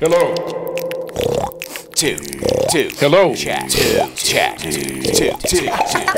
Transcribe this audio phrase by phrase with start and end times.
[0.00, 0.32] Hello.
[1.96, 2.18] two,
[2.70, 2.88] two.
[2.98, 3.34] Hello.
[3.34, 4.70] Chat, two, chat, two,
[5.02, 5.68] two, two,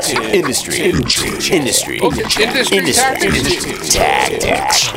[0.03, 0.21] two.
[0.21, 3.91] Industry, industry, Okay, industry tactics.
[3.91, 4.87] tactics.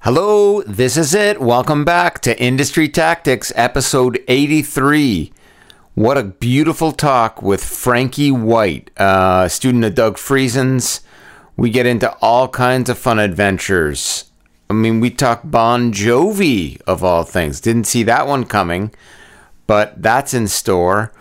[0.00, 1.40] Hello, this is it.
[1.40, 5.32] Welcome back to Industry Tactics, episode 83.
[5.94, 11.00] What a beautiful talk with Frankie White, uh, student of Doug Friesen's.
[11.56, 14.24] We get into all kinds of fun adventures.
[14.72, 17.60] I mean, we talk Bon Jovi, of all things.
[17.60, 18.94] Didn't see that one coming,
[19.66, 21.12] but that's in store.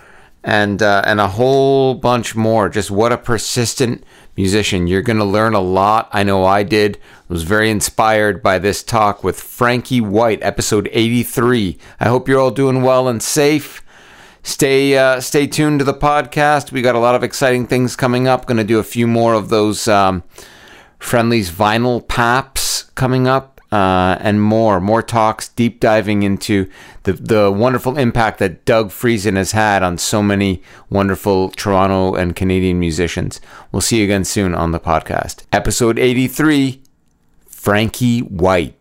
[0.41, 2.69] And, uh, and a whole bunch more.
[2.69, 4.05] Just what a persistent
[4.37, 4.87] musician.
[4.87, 6.09] You're going to learn a lot.
[6.13, 6.97] I know I did.
[7.27, 11.77] Was very inspired by this talk with Frankie White, episode 83.
[11.99, 13.83] I hope you're all doing well and safe.
[14.43, 16.71] Stay uh, stay tuned to the podcast.
[16.71, 18.47] We got a lot of exciting things coming up.
[18.47, 20.23] Going to do a few more of those um,
[20.97, 22.50] friendlies vinyl paps
[22.95, 26.69] coming up uh, and more more talks deep diving into
[27.03, 32.35] the the wonderful impact that Doug Friesen has had on so many wonderful Toronto and
[32.35, 33.39] Canadian musicians.
[33.71, 35.45] We'll see you again soon on the podcast.
[35.53, 36.81] Episode 83
[37.47, 38.75] Frankie White.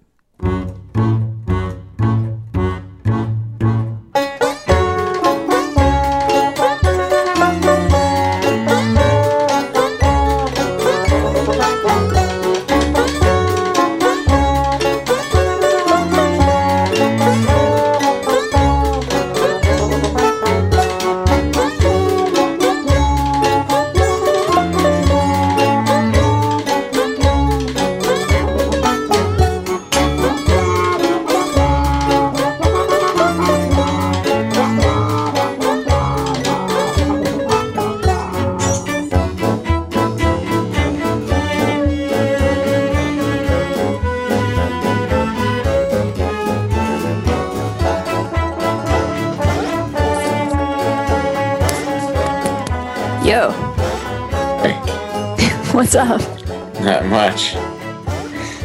[55.92, 56.80] What's up?
[56.83, 57.55] not much.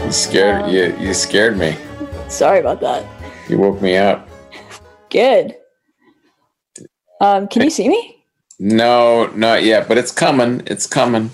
[0.03, 1.75] You scared you you scared me.
[2.29, 3.03] Sorry about that.
[3.49, 4.27] You woke me up.
[5.09, 5.55] Good.
[7.21, 8.23] Um, can you see me?
[8.59, 10.61] No, not yet, but it's coming.
[10.67, 11.31] It's coming.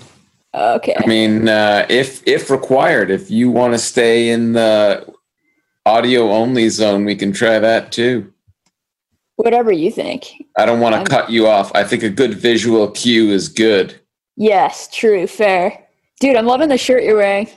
[0.54, 0.94] Okay.
[0.96, 5.06] I mean, uh, if if required, if you want to stay in the
[5.84, 8.32] audio only zone, we can try that too.
[9.36, 10.32] Whatever you think.
[10.56, 11.74] I don't want to cut you off.
[11.74, 13.98] I think a good visual cue is good.
[14.36, 15.81] Yes, true, fair.
[16.20, 17.48] Dude, I'm loving the shirt you're wearing.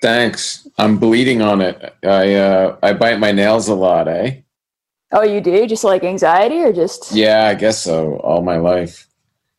[0.00, 0.66] Thanks.
[0.78, 1.94] I'm bleeding on it.
[2.02, 4.40] I uh, I bite my nails a lot, eh?
[5.12, 5.66] Oh, you do?
[5.66, 8.16] Just like anxiety or just Yeah, I guess so.
[8.16, 9.06] All my life.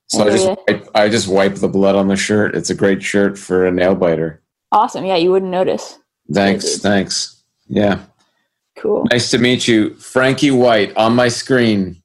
[0.08, 2.56] So I just wipe, I just wipe the blood on the shirt.
[2.56, 4.42] It's a great shirt for a nail biter.
[4.72, 5.06] awesome?
[5.06, 5.98] Yeah, you wouldn't notice.
[6.32, 6.82] Thanks, dude.
[6.82, 7.44] thanks.
[7.68, 8.00] Yeah,
[8.76, 9.06] Cool.
[9.12, 12.04] nice to meet you, Frankie White on my screen.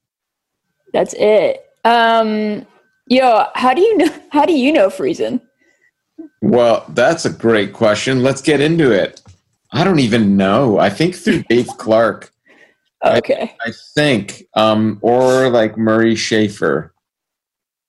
[0.93, 1.65] That's it.
[1.85, 2.65] Um,
[3.09, 5.41] yo, how do you know how do you know Friesen?
[6.43, 8.23] Well, that's a great question.
[8.23, 9.21] Let's get into it.
[9.73, 10.79] I don't even know.
[10.79, 12.31] I think through Dave Clark.
[13.03, 13.55] I- Okay.
[13.65, 16.91] I think, um, or like Murray Schafer,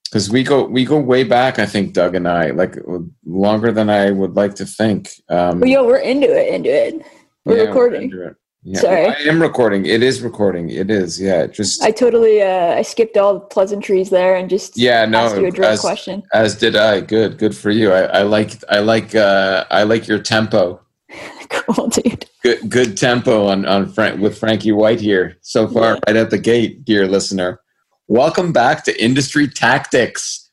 [0.04, 1.58] because we go we go way back.
[1.58, 2.76] I think Doug and I like
[3.24, 5.08] longer than I would like to think.
[5.28, 7.04] Um, Well, yo, we're into it, into it.
[7.44, 8.02] We're yeah, recording.
[8.02, 8.36] into it.
[8.62, 9.06] Yeah, Sorry.
[9.06, 9.86] I am recording.
[9.86, 10.68] It is recording.
[10.68, 11.18] It is.
[11.18, 11.46] Yeah.
[11.46, 15.06] Just I totally uh I skipped all the pleasantries there and just yeah.
[15.06, 15.20] No.
[15.20, 16.22] asked you a direct as, question.
[16.34, 17.00] as did I.
[17.00, 17.38] Good.
[17.38, 17.90] Good for you.
[17.90, 18.62] I, I like.
[18.68, 19.14] I like.
[19.14, 20.78] Uh, I like your tempo.
[21.48, 22.26] cool, dude.
[22.42, 22.68] Good.
[22.68, 25.94] Good tempo on on Frank with Frankie White here so far.
[25.94, 26.00] Yeah.
[26.06, 27.60] Right at the gate, dear listener.
[28.08, 30.50] Welcome back to Industry Tactics.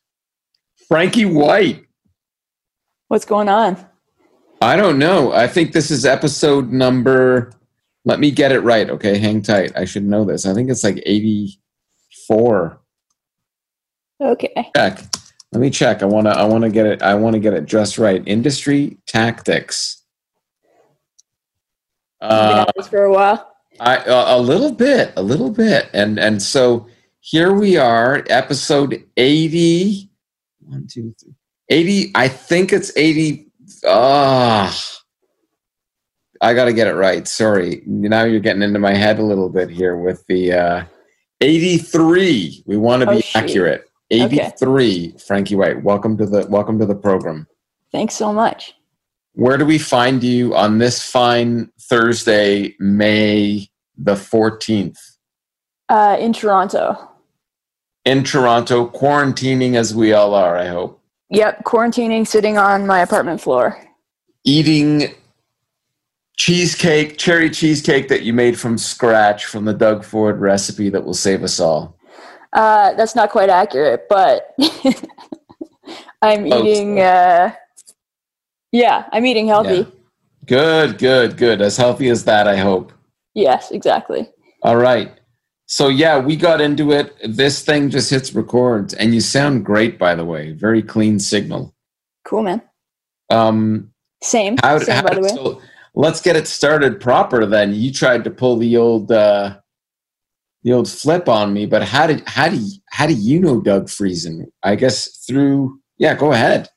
[0.87, 1.85] Frankie White.
[3.09, 3.85] What's going on?
[4.61, 5.33] I don't know.
[5.33, 7.51] I think this is episode number.
[8.07, 8.89] Let me get it right.
[8.89, 9.73] Okay, hang tight.
[9.75, 10.45] I should know this.
[10.45, 12.79] I think it's like eighty-four.
[14.21, 14.71] Okay.
[14.73, 15.03] check.
[15.51, 16.01] Let me check.
[16.01, 16.31] I want to.
[16.31, 17.01] I want to get it.
[17.01, 18.23] I want to get it just right.
[18.25, 20.05] Industry tactics.
[22.21, 23.53] Uh, for a while.
[23.81, 26.87] I a, a little bit, a little bit, and and so
[27.19, 30.09] here we are, episode eighty.
[30.61, 31.35] One, two, three.
[31.67, 32.13] Eighty.
[32.15, 33.51] I think it's eighty.
[33.85, 34.96] Ah.
[36.41, 37.27] I got to get it right.
[37.27, 37.81] Sorry.
[37.85, 40.83] Now you're getting into my head a little bit here with the uh,
[41.41, 42.63] 83.
[42.65, 43.37] We want to Oh, be shoot.
[43.37, 43.89] accurate.
[44.11, 45.15] 83.
[45.25, 45.83] Frankie White.
[45.83, 47.45] Welcome to the welcome to the program.
[47.91, 48.73] Thanks so much.
[49.33, 54.97] Where do we find you on this fine Thursday, May the 14th?
[55.89, 56.97] Uh, in Toronto.
[58.05, 61.01] In Toronto, quarantining as we all are, I hope.
[61.29, 63.77] Yep, quarantining, sitting on my apartment floor.
[64.45, 65.13] Eating
[66.37, 71.13] cheesecake, cherry cheesecake that you made from scratch from the Doug Ford recipe that will
[71.13, 71.97] save us all.
[72.53, 74.55] Uh, that's not quite accurate, but
[76.21, 76.99] I'm eating.
[76.99, 77.53] Uh,
[78.71, 79.77] yeah, I'm eating healthy.
[79.77, 79.85] Yeah.
[80.45, 81.61] Good, good, good.
[81.61, 82.93] As healthy as that, I hope.
[83.33, 84.29] Yes, exactly.
[84.63, 85.11] All right.
[85.65, 87.13] So yeah, we got into it.
[87.23, 90.53] This thing just hits record, and you sound great, by the way.
[90.53, 91.75] Very clean signal.
[92.23, 92.61] Cool, man.
[93.29, 93.91] Um,
[94.23, 94.55] Same.
[94.63, 95.29] how, Same, how by the way.
[95.29, 95.61] so
[95.97, 97.45] let's get it started proper.
[97.45, 99.57] Then you tried to pull the old uh,
[100.63, 103.59] the old flip on me, but how did how do you, how do you know
[103.59, 104.45] Doug Friesen?
[104.63, 106.15] I guess through yeah.
[106.15, 106.69] Go ahead.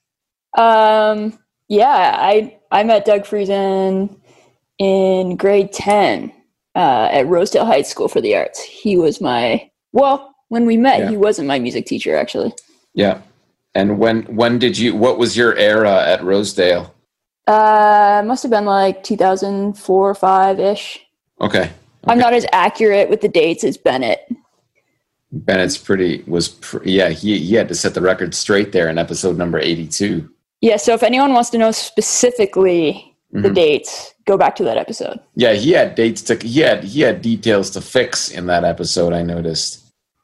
[0.57, 1.39] Um,
[1.69, 4.19] yeah, I I met Doug Friesen
[4.79, 6.33] in grade ten
[6.75, 8.61] uh, at Rosedale high School for the Arts.
[8.63, 11.11] He was my well, when we met, Yeah.
[11.11, 12.53] he wasn't my music teacher actually.
[12.95, 13.21] Yeah.
[13.75, 14.97] And when when did you?
[14.97, 16.93] What was your era at Rosedale?
[17.51, 21.01] Uh, must have been like 2004 or five ish.
[21.41, 21.71] Okay.
[22.07, 24.21] I'm not as accurate with the dates as Bennett.
[25.33, 27.09] Bennett's pretty was pr- yeah.
[27.11, 30.29] He he had to set the record straight there in episode number eighty two.
[30.61, 33.55] Yeah, so if anyone wants to know specifically the Mhm.
[33.55, 35.21] dates, go back to that episode.
[35.37, 39.13] Yeah, he had dates to he had he had details to fix in that episode.
[39.13, 39.81] I noticed,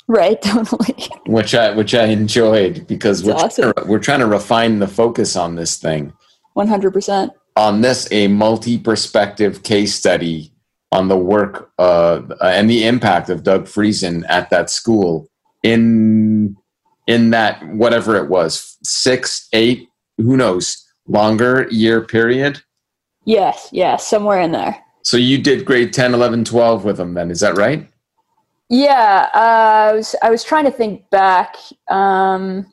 [0.08, 0.96] Right, totally.
[1.26, 4.88] which I which I enjoyed because we're That's trying, to, we're trying to refine the
[4.88, 6.12] focus on this thing.
[6.56, 7.30] 100%.
[7.56, 10.52] On this, a multi-perspective case study
[10.92, 15.28] on the work uh, and the impact of Doug Friesen at that school
[15.62, 16.56] in
[17.06, 22.60] in that whatever it was six, eight, who knows, longer year period.
[23.24, 24.76] Yes, yes, somewhere in there.
[25.02, 27.88] So you did grade 10, 11, 12 with him then, is that right?
[28.68, 31.54] Yeah, uh, I was I was trying to think back
[31.88, 32.66] um,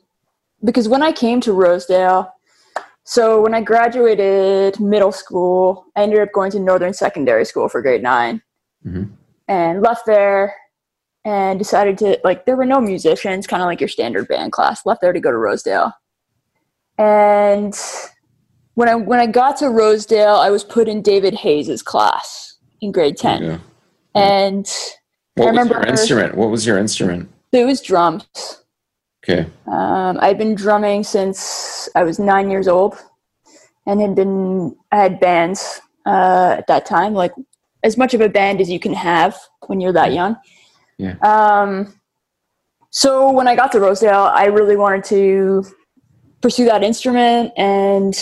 [0.64, 2.32] because when I came to Rosedale,
[3.04, 7.80] so when I graduated middle school, I ended up going to Northern Secondary School for
[7.82, 8.42] grade 9
[8.86, 9.10] Mhm.
[9.48, 10.54] and left there
[11.24, 14.84] and decided to like there were no musicians, kind of like your standard band class.
[14.84, 15.92] Left there to go to Rosedale,
[16.98, 17.74] and
[18.74, 22.92] when I when I got to Rosedale, I was put in David Hayes's class in
[22.92, 23.58] grade 10 Yeah.
[24.14, 24.66] and
[25.36, 26.34] What I was remember- your instrument?
[26.36, 27.30] What was your instrument?
[27.52, 28.26] it was drums.
[29.24, 29.46] Okay.
[29.66, 32.96] Um, I'd been drumming since I was nine years old,
[33.86, 37.32] and had been I had bands uh, at that time, like
[37.82, 39.36] as much of a band as you can have
[39.66, 40.36] when you're that young.
[40.98, 41.16] Yeah.
[41.22, 41.94] Um,
[42.90, 45.64] so when I got to Rosedale, I really wanted to
[46.42, 48.14] pursue that instrument, and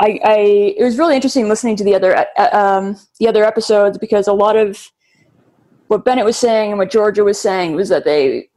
[0.00, 0.38] I, I
[0.78, 4.32] it was really interesting listening to the other uh, um, the other episodes because a
[4.32, 4.90] lot of
[5.88, 8.48] what Bennett was saying and what Georgia was saying was that they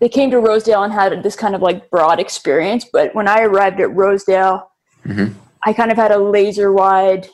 [0.00, 2.86] they came to Rosedale and had this kind of like broad experience.
[2.92, 4.70] But when I arrived at Rosedale,
[5.06, 5.34] Mhm.
[5.64, 7.28] I kind of had a laser wide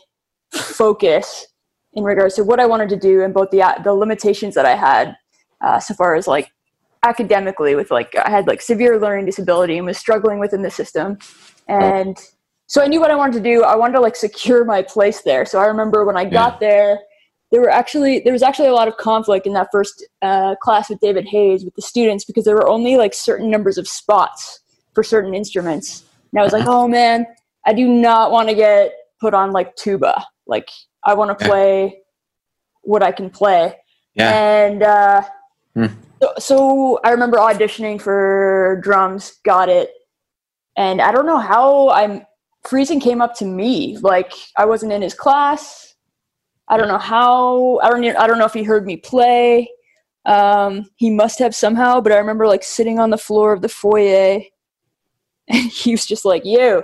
[0.52, 1.46] focus
[1.92, 4.76] in regards to what I wanted to do and both the the limitations that I
[4.76, 5.16] had
[5.60, 6.48] uh, so far as like
[7.02, 11.18] academically with like I had like severe learning disability and was struggling within the system
[11.68, 12.18] and
[12.66, 13.62] so I knew what I wanted to do.
[13.62, 15.44] I wanted to like secure my place there.
[15.44, 16.98] So I remember when I got there,
[17.54, 20.90] there were actually there was actually a lot of conflict in that first uh, class
[20.90, 24.58] with David Hayes with the students because there were only like certain numbers of spots
[24.92, 26.02] for certain instruments.
[26.32, 27.24] And I was like, oh man,
[27.64, 30.26] I do not want to get put on like tuba.
[30.48, 30.68] Like
[31.04, 31.48] I want to Yeah.
[31.48, 32.02] play
[32.82, 33.76] what I can play.
[34.14, 34.36] Yeah.
[34.36, 35.22] And uh,
[35.76, 35.86] Hmm.
[36.20, 39.90] so, so I remember auditioning for drums, got it,
[40.76, 42.26] and I don't know how I'm.
[42.66, 45.93] Friesen came up to me like I wasn't in his class.
[46.68, 47.78] I don't know how.
[47.80, 48.04] I don't.
[48.04, 49.68] I don't know if he heard me play.
[50.26, 53.68] Um, he must have somehow, but I remember like sitting on the floor of the
[53.68, 54.40] foyer,
[55.48, 56.82] and he was just like, "You."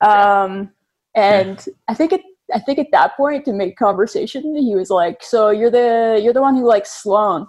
[0.00, 0.70] Um,
[1.14, 2.22] and I think it.
[2.54, 6.32] I think at that point to make conversation, he was like, "So you're the you're
[6.32, 7.48] the one who likes Sloan."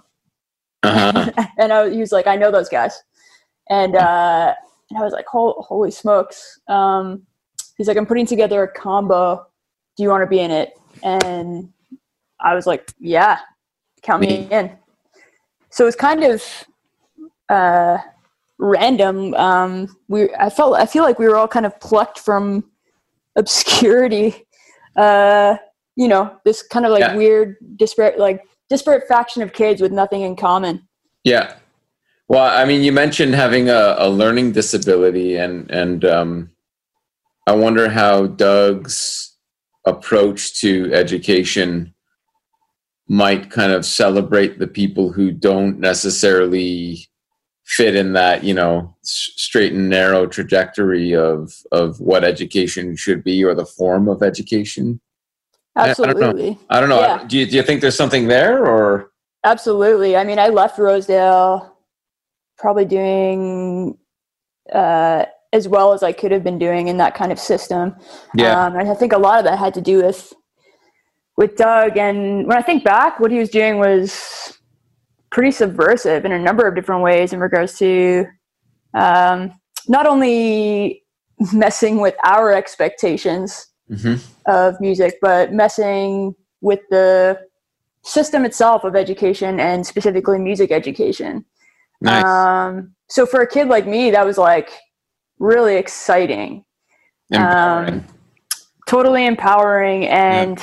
[0.82, 1.30] Uh-huh.
[1.58, 3.02] and I, he was like, I know those guys.
[3.68, 4.54] And, uh,
[4.90, 6.60] and I was like, Hol- holy smokes.
[6.68, 7.26] Um,
[7.76, 9.46] he's like, I'm putting together a combo.
[9.96, 10.72] Do you want to be in it?
[11.02, 11.72] And
[12.40, 13.38] I was like, yeah,
[14.02, 14.52] count me Neat.
[14.52, 14.70] in.
[15.70, 16.42] So it was kind of
[17.48, 17.98] uh,
[18.58, 19.34] random.
[19.34, 22.64] Um, we, I felt, I feel like we were all kind of plucked from
[23.36, 24.46] obscurity.
[24.96, 25.56] Uh,
[25.96, 27.16] you know, this kind of like Yeah.
[27.16, 30.86] weird, disparate, like disparate faction of kids with nothing in common.
[31.24, 31.54] Yeah.
[32.28, 36.50] Well, I mean, you mentioned having a, a learning disability, and and um,
[37.48, 39.29] I wonder how Doug's
[39.84, 41.94] approach to education
[43.08, 47.08] might kind of celebrate the people who don't necessarily
[47.64, 53.44] fit in that you know straight and narrow trajectory of of what education should be
[53.44, 55.00] or the form of education.
[55.76, 56.10] I don't know.
[56.10, 56.58] Absolutely.
[56.68, 57.00] I don't know.
[57.00, 57.24] Yeah.
[57.26, 59.10] Do you do you think there's something there or
[59.44, 60.16] Absolutely.
[60.16, 61.76] I mean, I left Rosedale
[62.58, 63.96] probably doing
[64.72, 67.94] uh, as well as I could have been doing in that kind of system.
[68.34, 68.66] Yeah.
[68.66, 70.32] Um, and I think a lot of that had to do with
[71.36, 71.96] with Doug.
[71.96, 74.58] And when I think back, what he was doing was
[75.30, 78.26] pretty subversive in a number of different ways in regards to
[78.92, 79.52] um,
[79.88, 81.02] not only
[81.52, 84.22] messing with our expectations Mhm.
[84.46, 87.40] of music, but messing with the
[88.02, 91.44] system itself of education and specifically music education.
[92.02, 92.24] nice?
[92.24, 94.70] Um, so for a kid like me, that was like
[95.40, 96.64] really exciting,
[97.32, 97.94] Empowering.
[97.94, 98.06] um,
[98.86, 100.62] totally empowering, and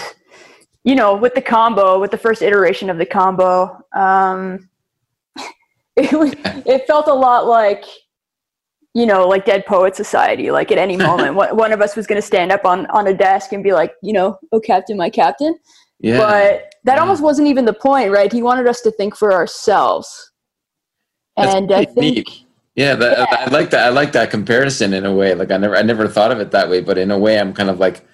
[0.86, 4.70] you know, with the combo, with the first iteration of the combo, um,
[5.98, 6.34] it was,
[6.66, 7.84] it felt a lot like
[8.94, 10.50] you know, like Dead Poet Society.
[10.50, 13.08] Like at any moment, one, one of us was going to stand up on on
[13.08, 15.56] a desk and be like, you know, oh captain, my captain.
[16.00, 16.18] yeah.
[16.18, 17.02] But that Yeah.
[17.02, 18.32] almost wasn't even the point, right?
[18.32, 20.32] He wanted us to think for ourselves.
[21.36, 22.28] That's and I think.
[22.78, 23.26] Yeah, that, Yeah.
[23.32, 23.88] I like that.
[23.88, 25.34] I like that comparison in a way.
[25.34, 26.80] Like I never, I never thought of it that way.
[26.80, 28.06] But in a way, I'm kind of like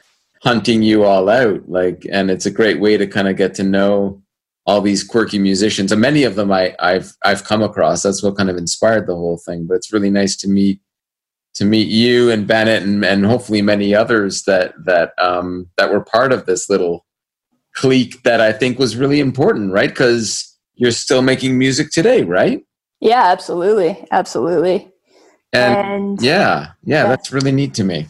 [0.41, 1.69] hunting you all out.
[1.69, 4.23] Like, and it's a great way to kind of get to know
[4.65, 5.91] all these quirky musicians.
[5.91, 8.01] And many of them I, I've, I've come across.
[8.03, 9.67] That's what kind of inspired the whole thing.
[9.67, 10.79] But it's really nice to meet,
[11.55, 16.03] to meet you and Bennett and, and hopefully many others that that um, that were
[16.03, 17.05] part of this little
[17.75, 19.89] clique that I think was really important, right?
[19.89, 22.63] Because you're still making music today, right?
[23.03, 24.89] Yeah, absolutely, absolutely.
[25.51, 27.07] And, Yeah, yeah, Yeah.
[27.09, 28.07] that's really neat to me.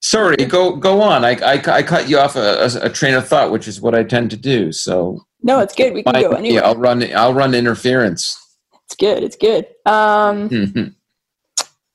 [0.00, 1.24] Sorry, go go on.
[1.24, 4.02] I I, I cut you off a, a, train of thought, which is what I
[4.04, 4.70] tend to do.
[4.72, 5.94] So no, it's good.
[5.94, 6.62] We can my- go anywhere.
[6.62, 7.02] yeah, I'll run.
[7.14, 8.36] I'll run interference.
[8.84, 9.22] It's good.
[9.22, 9.66] It's good.
[9.86, 10.94] Um, Mhm.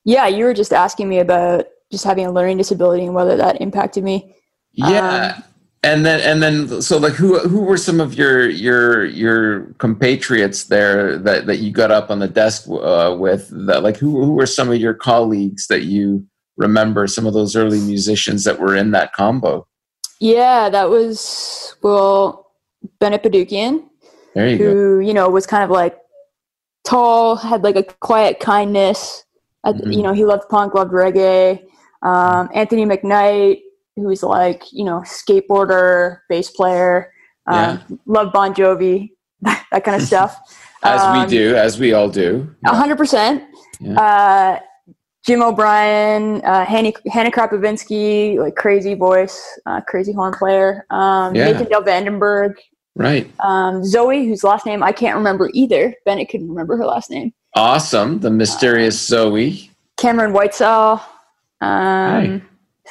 [0.03, 3.61] yeah, you were just asking me about just having a learning disability and whether that
[3.61, 4.35] impacted me.
[4.73, 5.43] yeah, Um,
[5.83, 10.65] and then and then so like who who were some of your your your compatriots
[10.65, 13.49] there that that you got up on the desk uh, with?
[13.67, 16.25] That like who who were some of your colleagues that you
[16.57, 17.07] remember?
[17.07, 19.67] Some of those early musicians that were in that combo.
[20.19, 22.51] Yeah, that was well,
[22.99, 23.85] Bennett Padukian,
[24.35, 24.63] There you go.
[24.71, 25.97] who you know was kind of like
[26.85, 29.23] tall, had like a quiet kindness.
[29.63, 29.95] I, Mhm.
[29.95, 31.59] You know, he loved punk, loved reggae.
[32.03, 33.61] Um, Anthony McKnight,
[34.01, 37.13] who was like you know skateboarder, bass player,
[37.47, 40.37] um, loved Bon Jovi, that kind of stuff.
[40.83, 42.49] As Um, we do, as we all do.
[42.65, 43.43] A hundred percent.
[43.79, 43.93] Yeah.
[44.01, 44.59] Uh,
[45.23, 50.87] Jim O'Brien, uh, Hannah, Hannah Krapovinsky, like crazy voice, uh, crazy horn player.
[50.89, 51.51] Um, Yeah.
[51.51, 52.55] Nathan Del Vandenberg,
[52.95, 53.29] Right.
[53.41, 55.93] um, Zoe, whose last name I can't remember either.
[56.03, 57.31] Bennett couldn't remember her last name.
[57.55, 58.19] Awesome.
[58.19, 59.69] The mysterious Zoe.
[59.97, 60.99] Cameron Whitesell.
[61.61, 62.41] Um, Hey.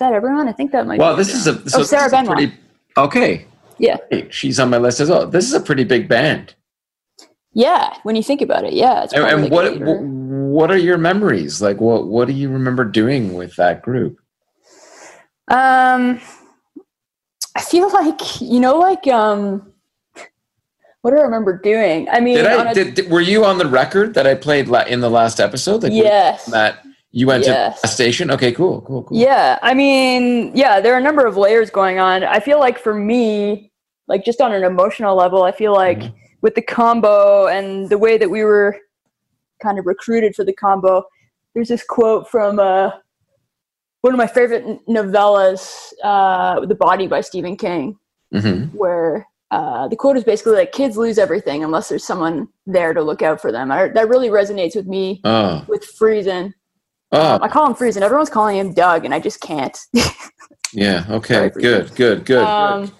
[0.00, 0.48] That everyone?
[0.48, 0.98] I think that might.
[0.98, 2.36] Well, be this is a so Oh, this Sarah is a Benoit.
[2.36, 2.52] pretty
[2.96, 3.46] okay.
[3.78, 3.96] Yeah.
[4.10, 4.34] Great.
[4.34, 5.26] She's on my list as well.
[5.26, 6.54] This is a pretty big band.
[7.52, 9.02] Yeah, when you think about it, yeah.
[9.04, 11.60] It's And, and what or- what are your memories?
[11.62, 14.18] Like what what do you remember doing with that group?
[15.48, 16.20] Um,
[17.56, 19.72] I feel like you know, like um,
[21.02, 22.08] what do I remember doing?
[22.10, 24.84] I mean, Did I a- did, were you on the record that I played la-
[24.84, 25.82] in the last episode?
[25.82, 27.80] Like, yes, That you went Yes.
[27.80, 28.30] to a station?
[28.30, 29.16] Okay, cool, cool, cool.
[29.18, 29.58] yeah.
[29.62, 30.80] I mean, yeah.
[30.80, 32.22] There are a number of layers going on.
[32.24, 33.72] I feel like for me,
[34.08, 36.12] like just on an emotional level, I feel like Mhm.
[36.42, 38.76] with the combo and the way that we were
[39.62, 41.04] kind of recruited for the combo,
[41.54, 42.90] there's this quote from uh,
[44.02, 47.96] one of my favorite novellas, uh, "The Body" by Stephen King.
[48.32, 52.94] hmm where uh, the quote is basically like kids lose everything unless there's someone there
[52.94, 53.72] to look out for them.
[53.72, 56.52] I, that really resonates with me Oh, with Friesen.
[57.12, 58.02] Oh, I call him Friesen.
[58.02, 59.76] Everyone's calling him Doug, and I just can't.
[60.72, 61.04] yeah.
[61.10, 62.38] Okay, Sorry good, good, good.
[62.44, 62.94] um, good.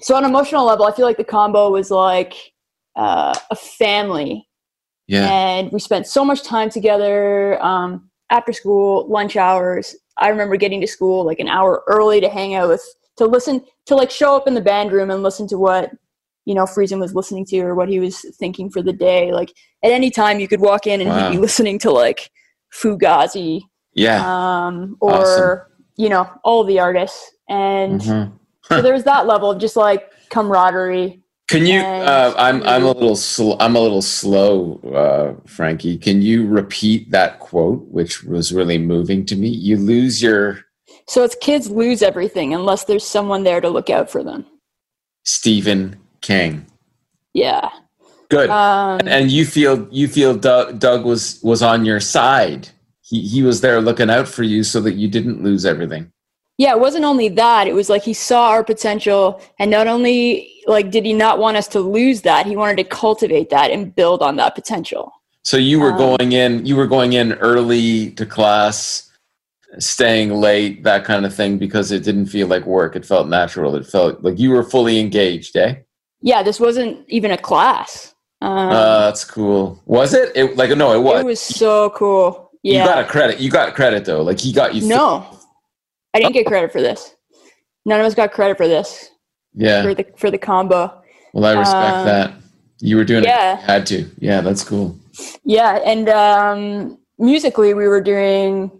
[0.00, 2.34] so on an emotional level, I feel like the combo was like
[2.96, 4.48] uh, a family,
[5.06, 9.94] Yeah, and we spent so much time together um, after school, lunch hours.
[10.16, 12.82] I remember getting to school like an hour early to hang out with,
[13.16, 15.90] to listen, to like show up in the band room and listen to what
[16.44, 19.32] you know Friesen was listening to or what he was thinking for the day.
[19.32, 19.50] Like
[19.82, 21.30] at any time, you could walk in and Wow.
[21.30, 22.30] he'd be listening to like
[22.74, 23.62] Fugazi
[23.94, 24.20] yeah.
[24.66, 25.58] um, or Awesome.
[25.96, 28.32] you know all the artists, and Mhm.
[28.64, 31.20] so there's that level of just like camaraderie.
[31.48, 31.78] Can you?
[31.80, 35.98] Uh, I'm I'm a little sl- I'm a little slow, uh, Frankie.
[35.98, 39.48] Can you repeat that quote, which was really moving to me?
[39.48, 40.60] You lose your
[41.06, 44.46] So it's kids lose everything unless there's someone there to look out for them.
[45.24, 46.64] Stephen King.
[47.34, 47.68] Yeah.
[48.34, 48.50] Good.
[48.50, 52.68] Um, and you feel you feel Doug, Doug was was on your side.
[53.08, 56.10] He he was there looking out for you so that you didn't lose everything.
[56.56, 57.66] yeah, it wasn't only that.
[57.66, 61.56] It was like he saw our potential, and not only like did he not want
[61.56, 65.12] us to lose that, he wanted to cultivate that and build on that potential.
[65.42, 69.10] So you were Um, going in, you were going in early to class,
[69.78, 72.96] staying late, that kind of thing, because it didn't feel like work.
[72.96, 73.74] It felt natural.
[73.76, 75.74] It felt like you were fully engaged, eh?
[76.22, 78.13] Yeah, this wasn't even a class.
[78.44, 79.82] Um, Uh, that's cool.
[79.86, 80.32] Was it?
[80.34, 81.20] It like no, it was.
[81.20, 82.50] it was so cool.
[82.62, 82.80] Yeah.
[82.80, 83.40] You got a credit.
[83.40, 84.22] You got credit though.
[84.22, 84.86] Like he got you.
[84.86, 85.26] no,
[86.12, 87.14] I didn't get credit for this.
[87.84, 89.10] None of us got credit for this
[89.54, 89.82] yeah.
[89.82, 91.02] for the for the combo.
[91.32, 92.34] Well, I respect um, that.
[92.80, 93.54] You were doing yeah.
[93.54, 93.60] it.
[93.60, 94.10] You had to.
[94.18, 94.98] Yeah, that's cool.
[95.44, 98.70] Yeah, and um, musically, we were doing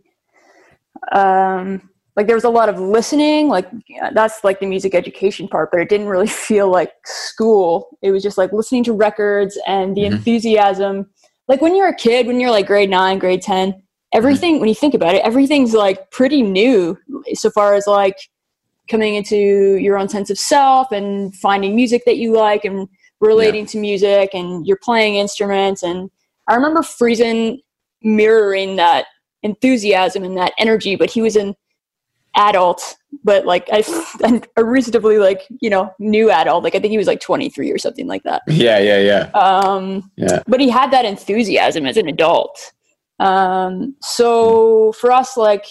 [1.13, 3.49] um, like there was a lot of listening.
[3.49, 7.99] Like yeah, that's like the music education part, but it didn't really feel like school.
[8.03, 10.13] It was just like listening to records and the Mhm.
[10.13, 11.11] enthusiasm.
[11.49, 14.61] Like when you're a kid, when you're like grade nine, grade ten, everything.
[14.61, 16.97] When you think about it, everything's like pretty new
[17.35, 18.17] so far as like
[18.89, 22.89] coming into your own sense of self and finding music that you like and
[23.21, 26.11] relating to music and you're playing instruments and
[26.47, 27.61] I remember Friesen
[28.03, 29.07] mirroring that
[29.43, 31.55] enthusiasm and that energy, but he was an
[32.37, 33.85] adult, but like I,
[34.57, 36.65] a reasonably like you know new adult.
[36.65, 38.43] Like I think he was like 23 or something like that.
[38.49, 40.43] Yeah, yeah, yeah, Um, yeah.
[40.47, 42.73] but he had that enthusiasm as an adult.
[43.21, 45.65] Um, so for us, like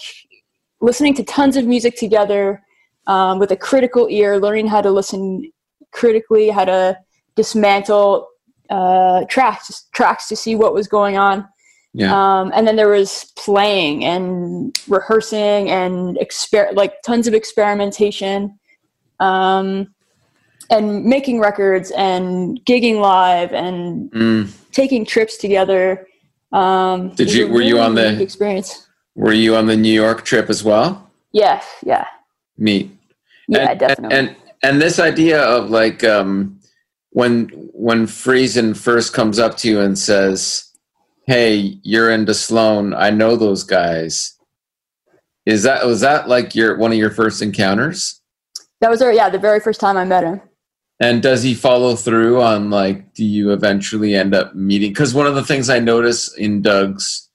[0.80, 2.62] listening to tons of music together
[3.06, 5.50] um, with a critical ear, learning how to listen
[5.92, 6.98] critically, how to
[7.36, 8.28] dismantle
[8.70, 11.46] uh, tracks tracks to see what was going on.
[11.94, 12.12] Yeah.
[12.12, 18.58] Um, and then there was playing and rehearsing and exper- like tons of experimentation,
[19.20, 19.94] um,
[20.70, 24.50] and making records and gigging live and Mm.
[24.72, 26.06] taking trips together.
[26.52, 28.86] Um, Did you- were you on the- experience?
[29.14, 31.08] Were you on the New York trip as well?
[31.32, 32.06] Yes, yeah,
[32.58, 32.90] Neat.
[33.46, 34.16] yeah, and, definitely.
[34.16, 36.58] And and this idea of like um,
[37.10, 40.63] when when Friesen first comes up to you and says,
[41.26, 42.94] "Hey, you're into Sloan.
[42.94, 44.36] I know those guys."
[45.46, 48.20] Is that was that like your one of your first encounters?
[48.84, 50.42] that was our, yeah, the very first time I met him.
[51.00, 53.14] And does he follow through on like?
[53.14, 54.90] Do you eventually end up meeting?
[54.90, 57.30] Because one of the things I notice in Doug's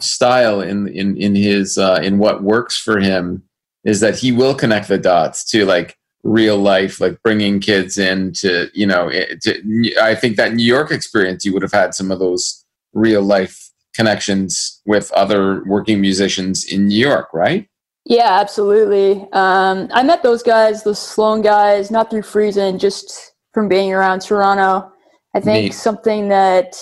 [0.00, 3.44] style in in in his uh, in what works for him
[3.84, 8.32] is that he will connect the dots to like real life, like bringing kids in
[8.34, 9.08] to you know.
[9.10, 12.64] To, I think that New York experience, you would have had some of those
[12.98, 17.68] real life connections with other working musicians in New York, right?
[18.04, 19.28] Yeah, absolutely.
[19.32, 24.20] Um, I met those guys, those Sloan guys, not through Friesen, just from being around
[24.20, 24.90] Toronto.
[25.34, 25.74] I think Neat.
[25.74, 26.80] something that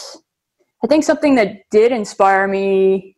[0.84, 3.16] I think something that did inspire me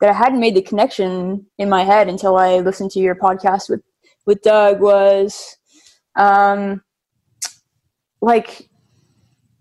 [0.00, 3.68] that I hadn't made the connection in my head until I listened to your podcast
[3.68, 3.82] with
[4.26, 5.56] with Doug was
[6.16, 6.82] um,
[8.20, 8.67] like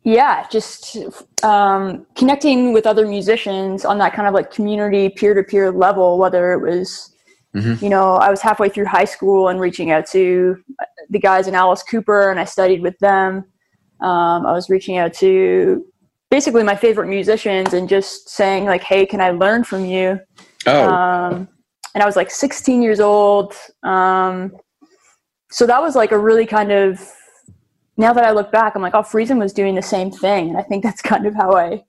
[0.07, 0.95] yeah, just
[1.43, 6.17] um, connecting with other musicians on that kind of like community peer to peer level,
[6.17, 7.13] whether it was
[7.55, 7.81] Mhm.
[7.81, 10.57] you know, I was halfway through high school and reaching out to
[11.09, 13.45] the guys in Alice Cooper, and I studied with them.
[13.99, 15.83] Um, I was reaching out to
[16.29, 20.19] basically my favorite musicians and just saying like, "Hey, can I learn from you?"
[20.67, 21.47] Oh, Um,
[21.95, 23.55] and I was like 16 years old.
[23.83, 24.51] Um,
[25.49, 27.01] so that was like a really kind of.
[27.97, 30.57] Now that I look back, I'm like, oh, Friesen was doing the same thing, and
[30.57, 31.83] I think that's kind of how I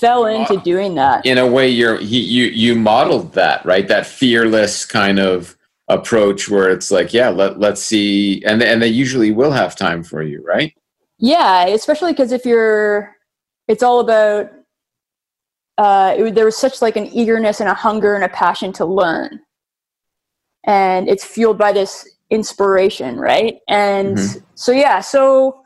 [0.00, 1.26] fell into doing that.
[1.26, 6.48] in a way you're he, you you modeled that right that fearless kind of approach
[6.48, 10.22] where it's like yeah let, let's see and and they usually will have time for
[10.22, 10.72] you right
[11.18, 13.16] Yeah, especially because if you're,
[13.66, 14.52] it's all about.
[15.76, 18.84] Uh, it, there was such like an eagerness and a hunger and a passion to
[18.84, 19.40] learn,
[20.64, 23.58] and it's fueled by this inspiration, right?
[23.68, 24.42] And Mhm.
[24.54, 25.62] so yeah, so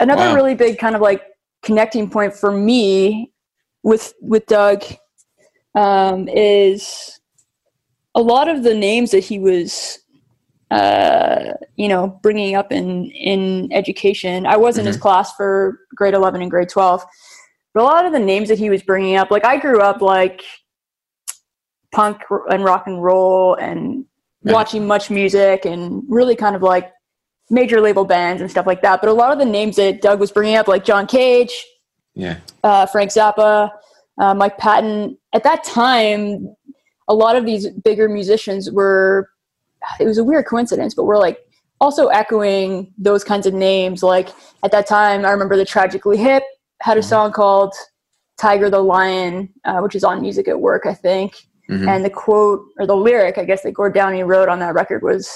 [0.00, 0.34] another Wow.
[0.34, 1.22] really big kind of like
[1.62, 3.32] connecting point for me
[3.82, 4.84] with with Doug
[5.74, 7.20] um, is
[8.14, 9.98] a lot of the names that he was
[10.70, 14.46] uh, you know, bringing up in in education.
[14.46, 17.04] I was in his class for grade eleven and grade twelve,
[17.74, 20.00] but a lot of the names that he was bringing up, like I grew up
[20.00, 20.42] like
[21.92, 24.04] punk and rock and roll and
[24.44, 24.52] Yeah.
[24.52, 26.92] watching MuchMusic and really kind of like
[27.50, 29.00] major label bands and stuff like that.
[29.00, 31.64] But a lot of the names that Doug was bringing up, like John Cage,
[32.14, 33.70] yeah uh, Frank Zappa,
[34.18, 35.18] uh, Mike Patton.
[35.32, 36.54] At that time,
[37.08, 39.30] a lot of these bigger musicians were.
[40.00, 41.38] It was a weird coincidence, but we're like
[41.78, 44.02] also echoing those kinds of names.
[44.02, 44.30] Like
[44.62, 46.42] at that time, I remember the Tragically Hip
[46.80, 47.74] had a song called
[48.38, 51.34] "Tiger the Lion," uh, which is on Music at Work, I think.
[51.70, 51.88] Mhm.
[51.88, 55.02] And the quote or the lyric, I guess, that Gord Downie wrote on that record
[55.02, 55.30] was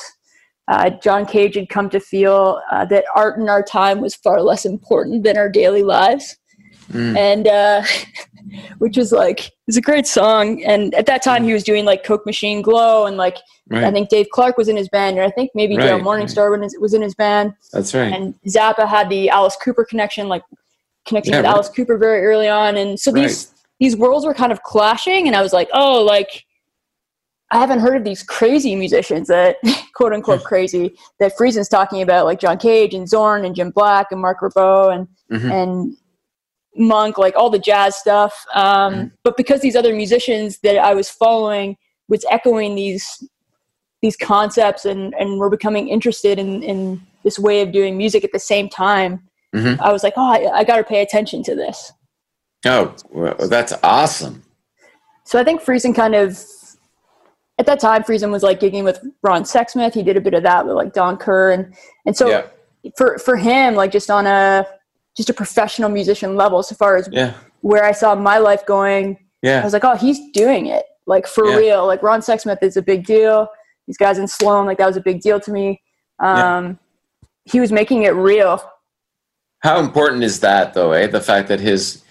[0.69, 4.43] uh, John Cage had come to feel uh, that art in our time was far
[4.43, 6.37] less important than our daily lives.
[6.93, 7.17] Mm.
[7.17, 7.83] And uh,
[8.79, 10.63] which was like, it's a great song.
[10.65, 13.37] And at that time, he was doing like Coke Machine Glow, and like,
[13.71, 13.85] Right.
[13.85, 16.59] I think Dave Clark was in his band, and I think maybe Joe Right, Morningstar
[16.59, 18.11] was- was in his band That's right.
[18.11, 20.41] and Zappa had the Alice Cooper connection, like
[21.07, 21.53] connecting Yeah, with right.
[21.55, 25.37] Alice Cooper very early on, and so these these worlds were kind of clashing, and
[25.37, 26.45] I was like, oh, like
[27.51, 29.57] I haven't heard of these crazy musicians that
[29.95, 34.09] quote unquote crazy that Friesen's talking about, like John Cage and Zorn and Jim Black
[34.11, 35.53] and Marc Ribot and Mhm.
[35.53, 35.97] and
[36.77, 38.45] Monk, like all the jazz stuff.
[38.55, 39.13] Um, Mhm.
[39.25, 41.77] But because these other musicians that I was following
[42.09, 43.23] was echoing these
[44.03, 48.33] these concepts and and were becoming interested in in this way of doing music at
[48.33, 49.21] the same time,
[49.55, 49.81] Mhm.
[49.81, 51.93] I was like, oh, I, I got to pay attention to this.
[52.67, 54.43] Oh, well, that's awesome.
[55.25, 56.39] So I think Friesen kind of
[57.59, 59.95] at that time Friesen was like gigging with Ron Sexsmith.
[59.95, 61.75] He did a bit of that with like Don Kerr and
[62.07, 62.47] and so Yeah.
[62.97, 64.67] for for him like just on a
[65.17, 67.35] just a professional musician level so far as Yeah.
[67.61, 69.65] where I saw my life going I Yeah.
[69.65, 71.57] was like oh he's doing it like for Yeah.
[71.57, 73.49] real like Ron Sexsmith is a big deal
[73.87, 75.81] these guys in Sloan like that was a big deal to me
[76.21, 76.79] um
[77.45, 78.63] he was making it real
[79.61, 81.07] How important is that though, eh?
[81.09, 82.03] The fact that his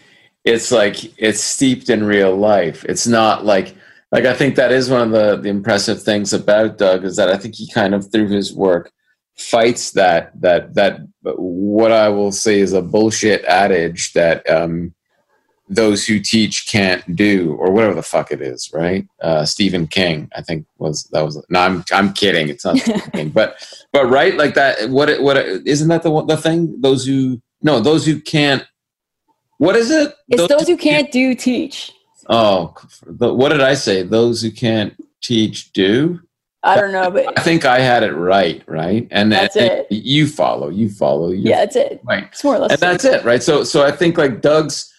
[0.47, 2.85] it's like it's steeped in real life.
[2.85, 3.75] It's not like
[4.13, 7.29] like I think that is one of the, the impressive things about Doug is that
[7.29, 8.91] I think he kind of through his work
[9.35, 14.93] fights that that that what I will say is a bullshit adage that um
[15.69, 19.05] those who teach can't do or whatever the fuck it is, right?
[19.21, 22.47] Uh Stephen King, I think was that was no I'm I'm kidding.
[22.47, 26.03] It's not Stephen King, but but right like that what it, what it, isn't that
[26.03, 28.65] the the thing those who no those who can't
[29.57, 30.13] what is it?
[30.29, 31.91] It's those who can't do teach.
[32.29, 34.03] Oh what did i say?
[34.03, 36.19] Those who can't teach do?
[36.63, 39.07] I don't know but i think i had it right right?
[39.11, 39.87] And That's and it.
[39.89, 42.01] you follow you follow you yeah that's it.
[42.03, 43.41] right it's more or less and that's it right?
[43.41, 44.91] So so i think like doug's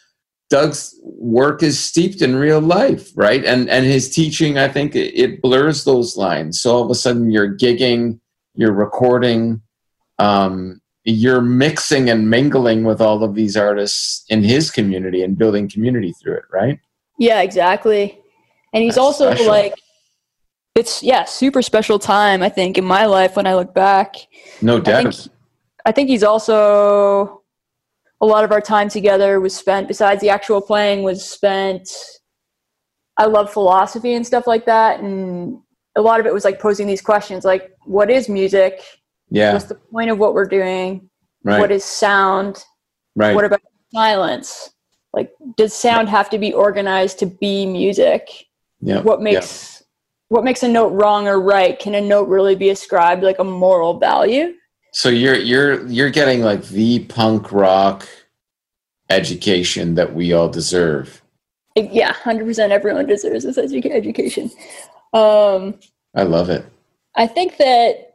[0.49, 3.45] doug's work is steeped in real life right?
[3.45, 6.61] And and his teaching i think it, it blurs those lines.
[6.63, 8.21] So all of a sudden you're gigging
[8.55, 9.61] you're recording
[10.19, 15.69] um you're mixing and mingling with all of these artists in his community and building
[15.69, 16.79] community through it right
[17.19, 18.21] Yeah, exactly.
[18.73, 19.47] And he's That's also special.
[19.47, 19.75] like,
[20.75, 22.43] it's yeah, super special time.
[22.43, 24.15] I think in my life when I look back,
[24.61, 25.33] no I doubt think
[25.87, 27.43] I think he's also
[28.21, 29.89] a lot of our time together was spent.
[29.89, 31.89] Besides the actual playing, was spent.
[33.17, 35.59] I love philosophy and stuff like that, and
[35.97, 38.81] a lot of it was like posing these questions, like, what is music?
[39.31, 41.09] Yeah What's the point of what we're doing?
[41.45, 42.65] right What is sound?
[43.17, 43.61] right What about
[43.93, 44.71] silence?
[45.13, 48.29] Like, does sound have to be organized to be music?
[48.81, 49.83] yeah what makes
[50.29, 53.45] what makes a note wrong or right can a note really be ascribed like a
[53.45, 54.55] moral value
[54.93, 58.07] So you're you're you're getting like the punk rock
[59.11, 61.23] education that we all deserve.
[61.77, 64.51] Yeah 100% everyone deserves this edu- education
[65.13, 65.79] um
[66.15, 66.65] I love it.
[67.15, 68.08] i think that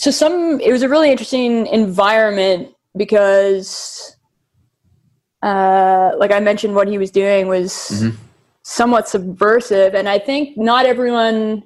[0.00, 4.16] so some it was a really interesting environment because
[5.42, 8.16] uh like i mentioned what he was doing was Mhm.
[8.62, 11.62] somewhat subversive and i think not everyone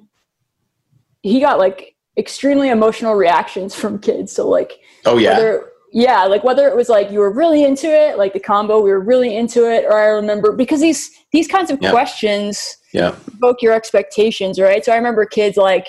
[1.23, 4.73] he got like extremely emotional reactions from kids so like
[5.05, 5.33] Oh yeah.
[5.37, 8.81] whether yeah like whether it was like you were really into it like the combo
[8.81, 11.91] we were really into it or i remember because these these kinds of Yeah.
[11.91, 13.11] questions yeah.
[13.29, 15.87] provoke your expectations right so i remember kids like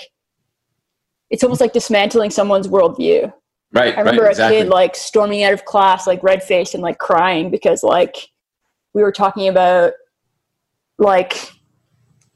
[1.30, 3.32] it's almost like dismantling someone's worldview
[3.72, 3.94] Right.
[3.96, 6.98] i remember right, a kid like storming out of class like red faced and like
[6.98, 8.16] crying because like
[8.94, 9.92] we were talking about
[10.98, 11.52] like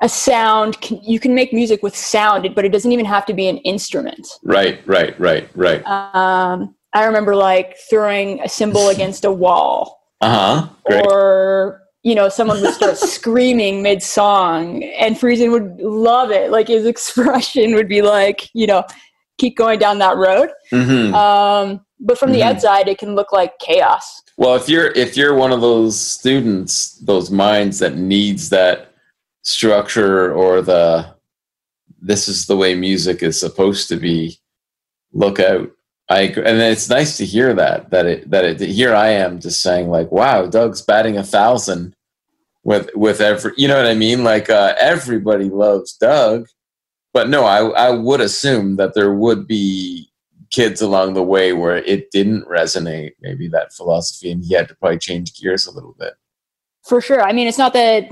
[0.02, 3.32] a sound can, you can make music with sound but it doesn't even have to
[3.32, 5.86] be an instrument right, right, right, right.
[5.86, 10.68] um, I remember like throwing a cymbal against a wall, Uh huh.
[10.84, 11.06] Great.
[11.06, 16.50] or you know, someone would start screaming mid song, and Friesen would love it.
[16.50, 18.84] Like his expression would be like, you know,
[19.38, 20.50] keep going down that road.
[20.70, 22.50] hmm Um, but from the Mhm.
[22.54, 24.22] outside, it can look like chaos.
[24.38, 28.94] Well, if you're if you're one of those students, those minds that needs that
[29.42, 31.14] structure or the
[32.00, 34.38] this is the way music is supposed to be,
[35.12, 35.70] look out.
[36.10, 36.44] I agree.
[36.44, 39.62] and it's nice to hear that that it that it that here I am just
[39.62, 41.94] saying like, wow, Doug's batting a thousand
[42.64, 44.24] with with every you know what I mean?
[44.24, 46.48] Like uh, everybody loves Doug,
[47.14, 50.10] but no, I I would assume that there would be
[50.50, 54.74] kids along the way where it didn't resonate, maybe that philosophy, and he had to
[54.74, 56.14] probably change gears a little bit.
[56.84, 57.22] For sure.
[57.22, 58.08] I mean, it's not that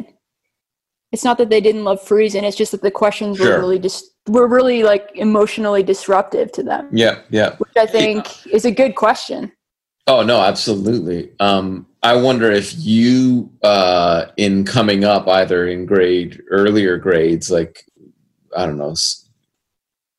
[1.11, 2.45] it's not that they didn't love Friesen.
[2.45, 6.89] It's just that the questions were really just were really like emotionally disruptive to them,
[6.93, 7.57] Yeah, yeah.
[7.57, 9.53] which I think is a good question.
[10.07, 11.31] Oh no, absolutely.
[11.39, 17.85] Um, I wonder if you, uh, in coming up, either in grade earlier grades, like
[18.57, 18.95] I don't know,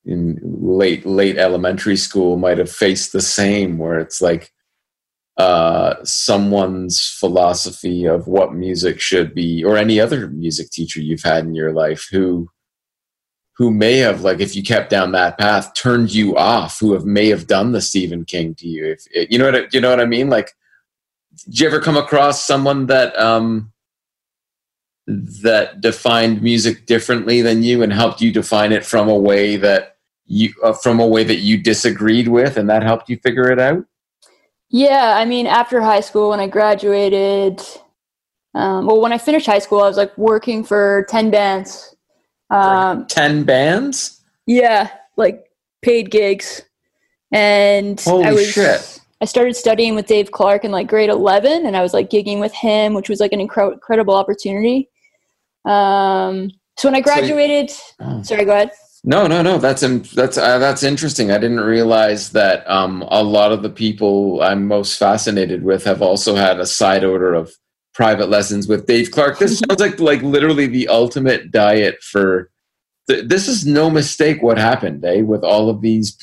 [0.06, 4.52] in late late elementary school, might have faced the same, where it's like
[5.38, 11.46] uh, someone's philosophy of what music should be, or any other music teacher you've had
[11.46, 12.48] in your life who
[13.60, 17.06] who may have like if you kept down that path turned you off who have
[17.06, 18.96] may have done the stephen king to you.
[19.12, 20.30] If you know what I, you know what i mean?
[20.30, 20.54] Like
[21.46, 23.72] did you ever come across someone that um
[25.08, 29.98] that defined music differently than you and helped you define it from a way that
[30.26, 33.60] you uh, from a way that you disagreed with and that helped you figure it
[33.60, 33.84] out?
[34.70, 37.60] Yeah, I mean, after high school, when I graduated,
[38.54, 41.96] um, well, when I finished high school, I was like working for ten bands.
[42.50, 44.16] Um, 10 bands
[44.48, 45.46] yeah, like
[45.84, 46.64] paid gigs,
[47.32, 48.50] and Holy I was.
[48.50, 49.00] shit.
[49.22, 52.40] I started studying with Dave Clark in like grade eleven, and I was like gigging
[52.40, 54.90] with him, which was like an incre- incredible opportunity.
[55.66, 58.24] Um, so when I graduated, Oh.
[58.24, 58.72] sorry, go ahead.
[59.04, 59.58] No, no, no.
[59.60, 61.32] That's in, that's uh, that's interesting.
[61.32, 66.02] I didn't realize that um, a lot of the people I'm most fascinated with have
[66.02, 67.54] also had a side order of
[68.00, 69.40] private lessons with Dave Clark.
[69.40, 72.50] This sounds like like literally the ultimate diet for.
[73.10, 74.42] Th- this is no mistake.
[74.42, 75.22] What happened, eh?
[75.22, 76.18] With all of these,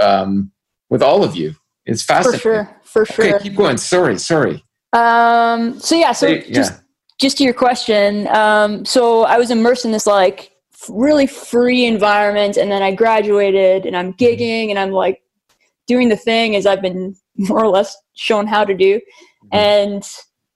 [0.00, 0.50] um,
[0.88, 1.54] with all of you,
[1.86, 2.40] it's fascinating.
[2.40, 3.36] For sure, for sure.
[3.36, 3.76] Okay, keep going.
[3.76, 4.64] Sorry, sorry.
[4.92, 6.78] Um, so yeah, so just yeah.
[7.20, 10.50] just to your question, um, so I was immersed in this like
[10.88, 15.22] really free environment, and then I graduated, and I'm gigging, and I'm like
[15.86, 19.00] doing the thing as I've been more or less shown how to do,
[19.52, 20.02] and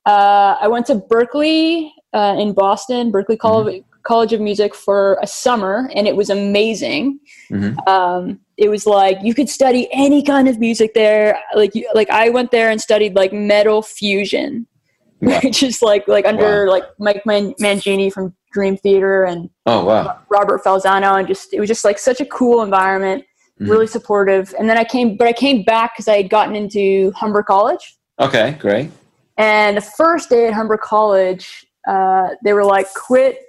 [0.07, 5.27] uh, I went to Berklee uh, in Boston, Berklee College College of Music for a
[5.27, 7.19] summer, and it was amazing.
[7.51, 7.89] Mhm.
[7.89, 11.39] Um, it was like you could study any kind of music there.
[11.55, 14.67] Like you, like I went there and studied like metal fusion,
[15.23, 15.41] Wow.
[15.43, 20.19] which is like like under like Mike Man- Mangini from Dream Theater and Oh wow.
[20.29, 23.25] Robert Falzano, and just it was just like such a cool environment,
[23.59, 23.71] Mhm.
[23.71, 24.55] really supportive.
[24.59, 27.97] And then I came, but I came back because I had gotten into Humber College.
[28.21, 28.91] Okay, great.
[29.37, 33.41] And the first day at Humber College, uh, they were like, quit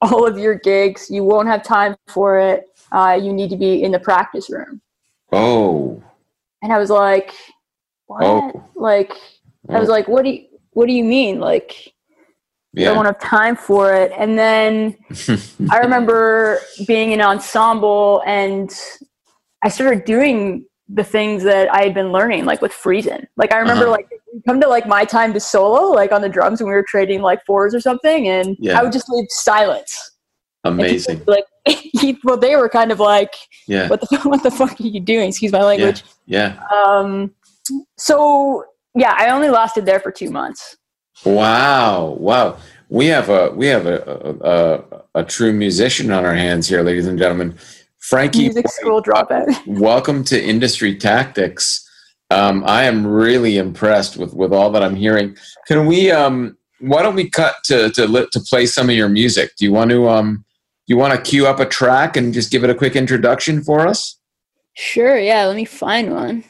[0.00, 1.10] all of your gigs.
[1.10, 2.64] You won't have time for it.
[2.92, 4.80] Uh, you need to be in the practice room.
[5.32, 6.02] Oh.
[6.62, 7.32] And I was like,
[8.06, 8.22] what?
[8.24, 8.64] Oh.
[8.74, 9.12] Like,
[9.70, 9.92] I was Oh.
[9.92, 11.40] like, what do you, what do you mean?
[11.40, 11.74] Like,
[12.76, 12.92] I Yeah.
[12.92, 14.12] won't have time for it.
[14.16, 14.96] And then
[15.70, 18.74] I remember being in ensemble and
[19.62, 23.26] I started doing the things that I had been learning, like with Friesen.
[23.36, 23.92] Like I remember Uh-huh.
[23.92, 24.08] like
[24.46, 27.22] come to like my time to solo, like on the drums when we were trading
[27.22, 28.78] like fours or something, and Yeah.
[28.78, 30.12] I would just leave silence.
[30.64, 31.22] Amazing.
[31.26, 31.44] Like,
[32.24, 33.34] well, they were kind of like,
[33.66, 33.88] Yeah.
[33.88, 36.04] "What the what the fuck are you doing?" Excuse my language.
[36.26, 36.58] Yeah.
[36.74, 37.34] Um,
[37.98, 40.76] so yeah, I only lasted there for two months.
[41.24, 42.16] Wow!
[42.18, 42.58] Wow!
[42.88, 44.02] We have a we have a
[44.42, 47.56] a, a, a true musician on our hands here, ladies and gentlemen.
[47.98, 49.46] Frankie, Music school dropout.
[49.66, 51.83] welcome to Industry Tactics.
[52.34, 55.36] Um, I am really impressed with with all that I'm hearing.
[55.66, 56.10] Can we?
[56.10, 59.56] Um, why don't we cut to to to play some of your music?
[59.56, 60.08] Do you want to?
[60.08, 60.44] Um,
[60.86, 63.86] you want to cue up a track and just give it a quick introduction for
[63.86, 64.18] us?
[64.74, 65.46] Sure, yeah.
[65.46, 66.44] Let me find one.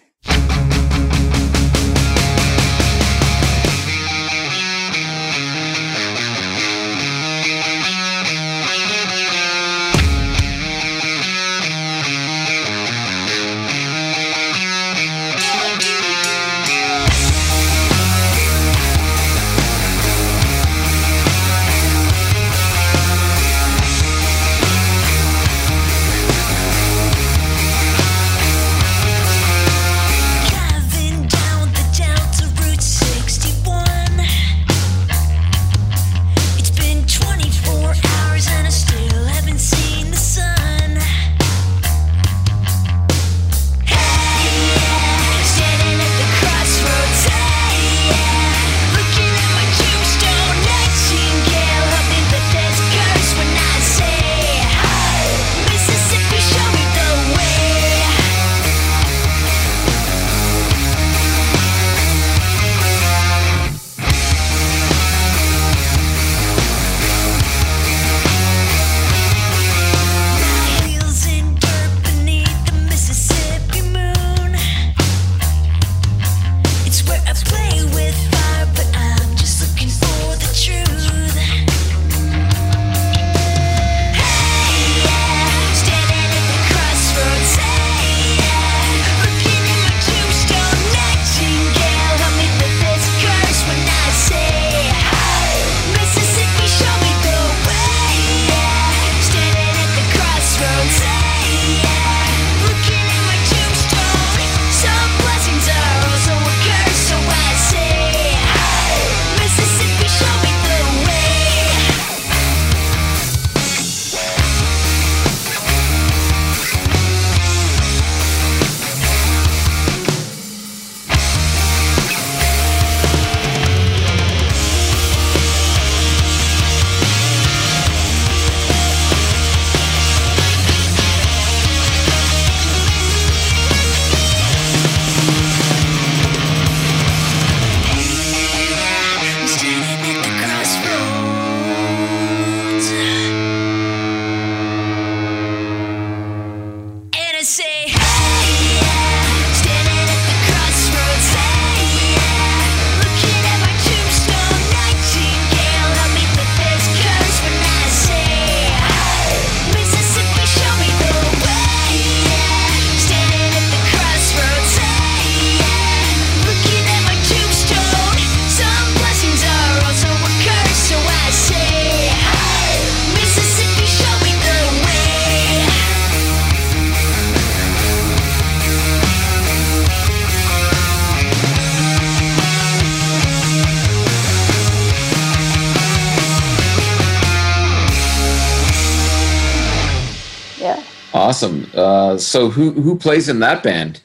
[191.35, 191.67] Awesome.
[191.75, 194.03] Uh, so who who plays in that band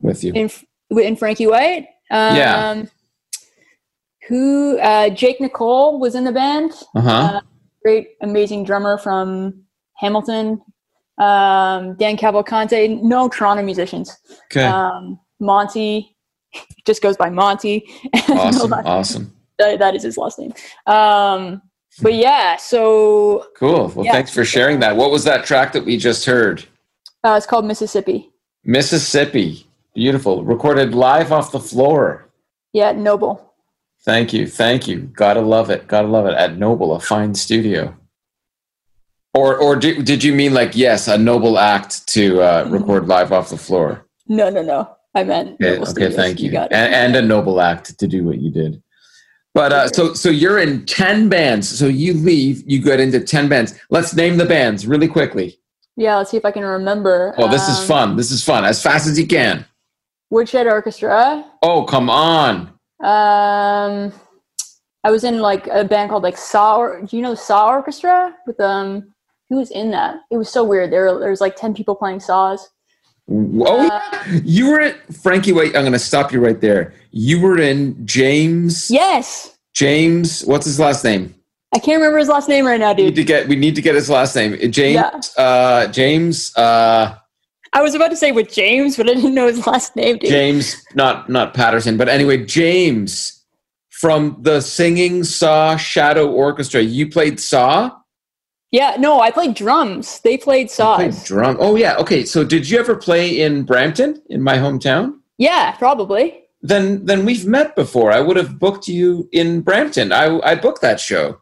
[0.00, 0.32] with you?
[0.34, 0.48] in
[0.96, 1.86] in Frankie White.
[2.12, 2.84] Um, Yeah.
[4.28, 4.78] Who?
[4.78, 6.70] Uh, Jake Nicole was in the band.
[6.94, 7.40] Uh huh.
[7.82, 9.64] Great, amazing drummer from
[9.96, 10.60] Hamilton.
[11.18, 13.02] Um, Dan Cavalcante.
[13.02, 14.16] No Toronto musicians.
[14.44, 14.64] Okay.
[14.64, 16.16] Um, Monty
[16.86, 17.84] just goes by Monty.
[18.28, 18.72] Awesome.
[18.72, 19.36] Awesome.
[19.58, 20.52] that- that is his last name.
[20.86, 21.60] Um,
[22.00, 23.88] but yeah, so Cool.
[23.94, 24.12] Well, Yeah.
[24.12, 24.96] thanks for sharing that.
[24.96, 26.64] What was that track that we just heard?
[27.24, 28.30] uh, it's called Mississippi.
[28.64, 29.66] Mississippi.
[29.94, 30.44] Beautiful.
[30.44, 32.28] Recorded live off the floor.
[32.72, 33.52] Yeah, Noble.
[34.04, 34.46] Thank you.
[34.46, 35.00] Thank you.
[35.14, 35.86] Gotta love it.
[35.86, 36.34] Gotta love it.
[36.34, 37.94] At Noble, a fine studio.
[39.34, 43.32] Or, or did, did you mean like yes, a noble act to uh, record live
[43.32, 44.06] off the floor?
[44.26, 44.96] No, no, no.
[45.14, 46.50] I meant Okay, okay thank you.
[46.52, 46.68] it.
[46.72, 48.82] And, and a noble act to do what you did.
[49.54, 51.68] But uh, so so you're in ten bands.
[51.68, 53.78] So you leave, you get into ten bands.
[53.90, 55.58] Let's name the bands really quickly.
[55.96, 57.34] yeah, let's see if I can remember.
[57.36, 58.16] Oh, this is Um, fun.
[58.16, 58.64] This is fun.
[58.64, 59.66] As fast as you can.
[60.30, 61.44] Woodshed Orchestra.
[61.62, 62.68] Oh, come on.
[63.02, 64.12] Um,
[65.02, 67.00] I was in like a band called like Saw.
[67.00, 68.36] Do you know Saw Orchestra?
[68.46, 69.12] With um,
[69.48, 70.20] who was in that?
[70.30, 70.92] It was so weird.
[70.92, 72.68] There, there was like ten people playing saws.
[73.32, 74.40] Oh, yeah.
[74.44, 75.52] you were at Frankie.
[75.52, 76.92] Wait, I'm going to stop you right there.
[77.12, 78.90] You were in James.
[78.90, 80.42] Yes, James.
[80.44, 81.34] What's his last name?
[81.72, 83.16] I can't remember his last name right now, We need dude.
[83.16, 83.48] to get.
[83.48, 84.56] We need to get his last name.
[84.72, 85.32] James.
[85.36, 86.56] Uh, James.
[86.56, 87.14] Uh,
[87.72, 90.28] I was about to say with James, but I didn't know his last name, dude.
[90.30, 90.84] James.
[90.96, 93.36] Not not Patterson, but anyway, James
[93.90, 96.80] from the Singing Saw Shadow Orchestra.
[96.80, 97.92] You played Saw.
[98.70, 100.20] Yeah, no, I played drums.
[100.20, 100.96] They played saws.
[100.98, 101.56] played drum.
[101.60, 101.96] Oh yeah.
[101.96, 102.24] Okay.
[102.24, 105.14] So did you ever play in Brampton, in my hometown?
[105.38, 106.42] yeah, probably.
[106.62, 108.12] then then we've met before.
[108.12, 110.12] I would have booked you in Brampton.
[110.12, 111.40] I I booked that show.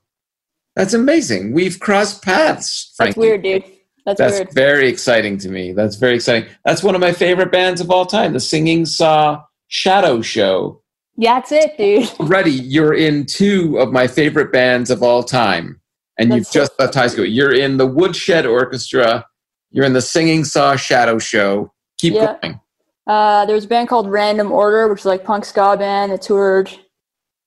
[0.77, 1.53] That's amazing.
[1.53, 2.95] We've crossed paths.
[2.99, 3.64] That's weird, dude.
[4.07, 4.55] That's, That's weird.
[4.55, 5.73] very exciting to me.
[5.73, 6.49] That's very exciting.
[6.64, 10.81] That's one of my favorite bands of all time, the Singing Saw Shadow Show.
[11.19, 12.09] That's it, dude.
[12.21, 15.79] Already, you're in two of my favorite bands of all time,
[16.18, 17.24] and you've That's just left high school.
[17.24, 19.24] You're in the Woodshed Orchestra.
[19.70, 21.72] You're in the Singing Saw Shadow Show.
[21.98, 22.37] Keep Yeah.
[22.42, 22.61] going.
[23.07, 26.20] Uh, there was a band called Random Order, which is like punk ska band that
[26.22, 26.70] toured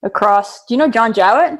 [0.03, 0.65] across.
[0.65, 1.59] Do you know John Jowett?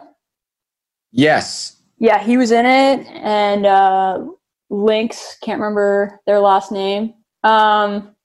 [1.12, 1.78] Yes.
[2.00, 4.24] Yeah, he was in it, and uh,
[4.72, 7.14] Lynx can't remember their last name.
[7.44, 8.16] Um,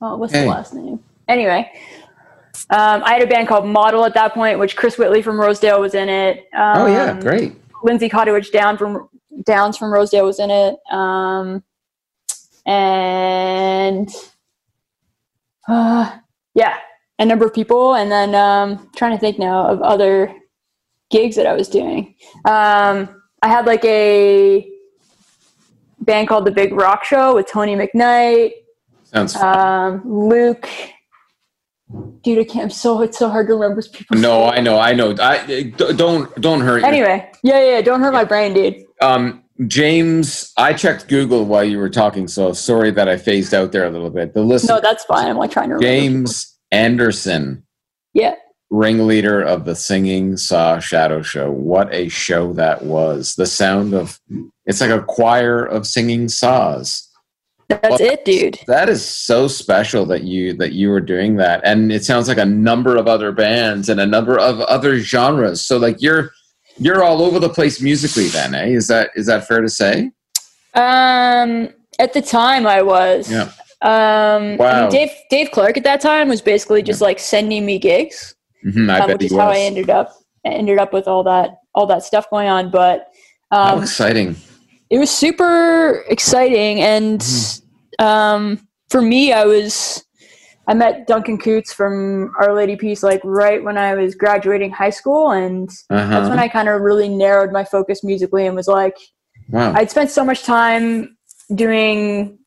[0.00, 0.42] oh, what's Hey.
[0.42, 0.98] the last name?
[1.28, 1.70] Anyway,
[2.70, 5.80] um, I had a band called Model at that point, which Chris Whitley from Rosedale
[5.80, 6.38] was in it.
[6.54, 7.54] Um, Oh yeah, great.
[7.82, 9.08] Lindsay Cottage Down from
[9.44, 10.76] Downs from Rosedale was in it.
[10.90, 11.62] Um,
[12.66, 14.08] and
[15.68, 16.18] uh,
[16.54, 16.78] yeah,
[17.18, 17.94] a number of people.
[17.94, 20.34] And then um, trying to think now of other
[21.10, 22.14] gigs that I was doing.
[22.44, 24.68] Um, I had like a
[26.00, 28.52] band called The Big Rock Show with Tony McKnight,
[29.04, 29.58] Sounds fun.
[29.58, 30.68] um, Luke.
[32.22, 32.64] Dude, I can't.
[32.64, 34.16] I'm so it's so hard to remember people.
[34.18, 35.14] No, I know, I know.
[35.20, 35.62] I
[35.96, 36.84] don't don't hurt.
[36.84, 37.80] Anyway, yeah, yeah.
[37.82, 38.76] Don't hurt my brain, dude.
[39.00, 43.72] Um, James, I checked Google while you were talking, so sorry that I phased out
[43.72, 44.34] there a little bit.
[44.34, 45.26] The list: No, that's fine.
[45.28, 45.86] I'm like trying to remember.
[45.94, 47.64] James Anderson,
[48.14, 48.34] Yeah.
[48.70, 51.50] ringleader of the Singing Saw Shadow Show.
[51.50, 53.34] What a show that was!
[53.34, 54.18] The sound of
[54.64, 57.08] it's like a choir of singing saws.
[57.68, 58.60] That's it, dude.
[58.66, 62.38] That is so special that you that you were doing that, and it sounds like
[62.38, 65.62] a number of other bands and a number of other genres.
[65.64, 66.32] So like you're
[66.78, 68.28] you're all over the place musically.
[68.28, 68.66] Then, eh?
[68.68, 70.10] Is that is that fair to say?
[70.74, 73.30] Um, at the time, I was.
[73.30, 73.50] Yeah.
[73.82, 74.80] Um, I Wow.
[74.82, 78.88] mean, Dave Dave Clark at that time was basically just like sending me gigs, hmm
[78.90, 79.40] I um, bet which he is was.
[79.40, 80.12] how I ended up
[80.44, 82.70] ended up with all that all that stuff going on.
[82.70, 83.08] But
[83.50, 84.36] How um, exciting!
[84.92, 88.04] It was super exciting, and Mm-hmm.
[88.04, 90.04] um, for me, I was
[90.68, 94.90] I met Duncan Coutts from Our Lady Peace like right when I was graduating high
[94.90, 96.28] school, and that's Uh-huh.
[96.28, 98.96] when I kind of really narrowed my focus musically and was like.
[99.48, 99.72] Wow.
[99.74, 101.16] I'd spent so much time
[101.54, 102.38] doing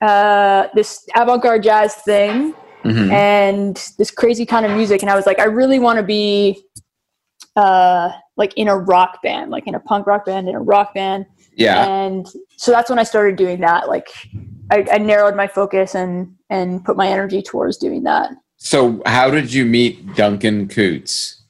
[0.00, 3.12] uh, this avant-garde jazz thing Mhm.
[3.12, 6.58] and this crazy kind of music, and I was like, I really want to be
[7.54, 10.94] uh, like in a rock band, like in a punk rock band, in a rock
[10.94, 11.86] band, Yeah.
[11.86, 12.26] and
[12.56, 13.88] so that's when I started doing that.
[13.88, 14.08] Like,
[14.70, 18.30] I, I narrowed my focus and and put my energy towards doing that.
[18.56, 21.42] So, how did you meet Duncan Coutts?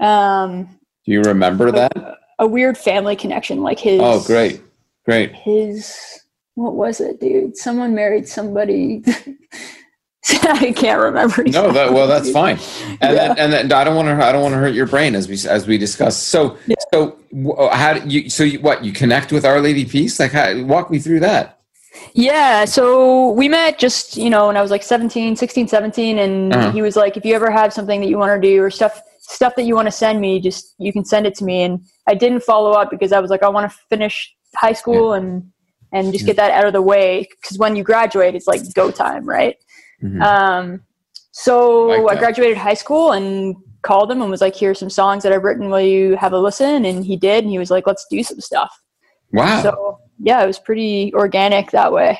[0.00, 0.64] Um,
[1.04, 1.92] Do you remember that?
[2.38, 4.00] a weird family connection, like his.
[4.02, 4.60] Oh, great,
[5.04, 5.32] great.
[5.34, 6.20] his
[6.56, 9.02] what was it dude someone married somebody
[10.44, 12.58] i can't remember No, that well, that's fine.
[13.00, 13.34] And Yeah.
[13.34, 15.28] then, and then I don't want to I don't want to hurt your brain as
[15.28, 16.16] we as we discuss.
[16.16, 16.56] So
[16.92, 17.18] so
[17.72, 20.18] how do you so you, what you connect with Our Lady Peace?
[20.18, 21.60] Like how, walk me through that.
[22.14, 26.52] Yeah, so we met just, you know, when I was like 17, 16, 17 and
[26.52, 26.72] Uh-huh.
[26.72, 29.00] he was like if you ever have something that you want to do or stuff
[29.20, 31.80] stuff that you want to send me, just you can send it to me and
[32.08, 35.50] I didn't follow up because I was like I want to finish high school and
[35.92, 38.90] and just get that out of the way cuz when you graduate it's like go
[38.90, 39.56] time, right?
[40.04, 40.22] Mhm.
[40.22, 40.82] Um
[41.32, 45.22] so Like I graduated high school and called him and was like here's some songs
[45.22, 47.86] that I've written will you have a listen and he did and he was like
[47.86, 48.72] let's do some stuff.
[49.32, 49.62] wow.
[49.62, 52.18] So yeah, it was pretty organic that way.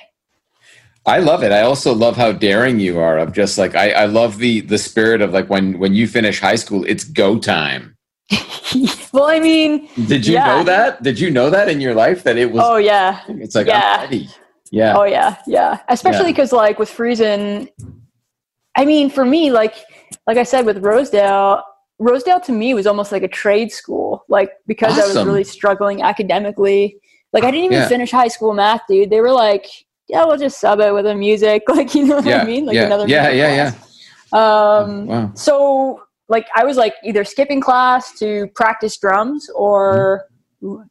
[1.06, 1.52] I love it.
[1.52, 3.18] I also love how daring you are.
[3.18, 6.40] Of just like I, I love the the spirit of like when when you finish
[6.40, 7.96] high school, it's go time.
[9.12, 10.46] well, I mean, Did you Yeah.
[10.46, 11.02] know that?
[11.02, 12.62] Did you know that in your life that it was?
[12.64, 13.96] oh yeah, it's like yeah.
[13.98, 14.28] I'm ready.
[14.70, 14.96] Yeah.
[14.96, 15.80] oh yeah, yeah.
[15.88, 17.68] Especially because like with Friesen,
[18.76, 19.74] I mean, for me, like
[20.26, 21.62] like I said with Rosedale,
[21.98, 26.02] Rosedale to me was almost like a trade school, like because I was really struggling
[26.02, 26.96] academically.
[27.32, 27.88] Like I didn't even Yeah.
[27.88, 29.10] finish high school math, dude.
[29.10, 29.66] They were like,
[30.08, 32.42] yeah, we'll just sub it with a music, like you know what yeah.
[32.42, 32.86] I mean, like yeah.
[32.86, 33.30] another yeah.
[33.30, 33.72] Yeah.
[34.32, 34.38] Yeah.
[34.38, 35.32] Um, Wow.
[35.34, 40.24] so like I was like either skipping class to practice drums or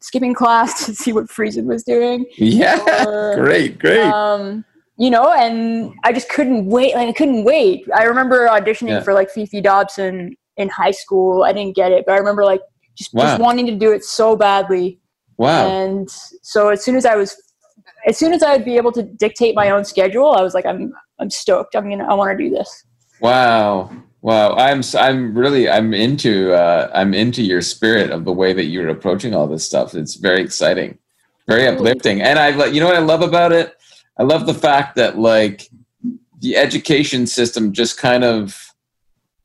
[0.00, 2.26] skipping class to see what Friesen was doing.
[2.36, 3.04] Yeah.
[3.06, 3.78] Or, great.
[3.78, 4.00] Great.
[4.00, 4.64] Um,
[4.96, 6.94] you know, and I just couldn't wait.
[6.94, 7.84] Like I couldn't wait.
[7.96, 9.02] I remember auditioning Yeah.
[9.02, 11.42] for like Fefe Dobson in high school.
[11.42, 12.60] I didn't get it, but I remember like
[12.96, 13.24] just, Wow.
[13.24, 15.00] just wanting to do it so badly.
[15.36, 15.66] wow.
[15.68, 16.08] And
[16.42, 17.36] so as soon as I was,
[18.06, 20.92] as soon as I'd be able to dictate my own schedule, I was like, I'm,
[21.18, 21.74] I'm stoked.
[21.74, 22.84] I'm gonna, I want to do this.
[23.20, 23.90] Wow.
[24.24, 24.54] Wow.
[24.54, 28.88] I'm I'm really I'm into uh I'm into your spirit of the way that you're
[28.88, 29.94] approaching all this stuff.
[29.94, 30.96] It's very exciting.
[31.46, 32.22] Very uplifting.
[32.22, 33.76] And I you know what I love about it?
[34.18, 35.68] I love the fact that like
[36.40, 38.72] the education system just kind of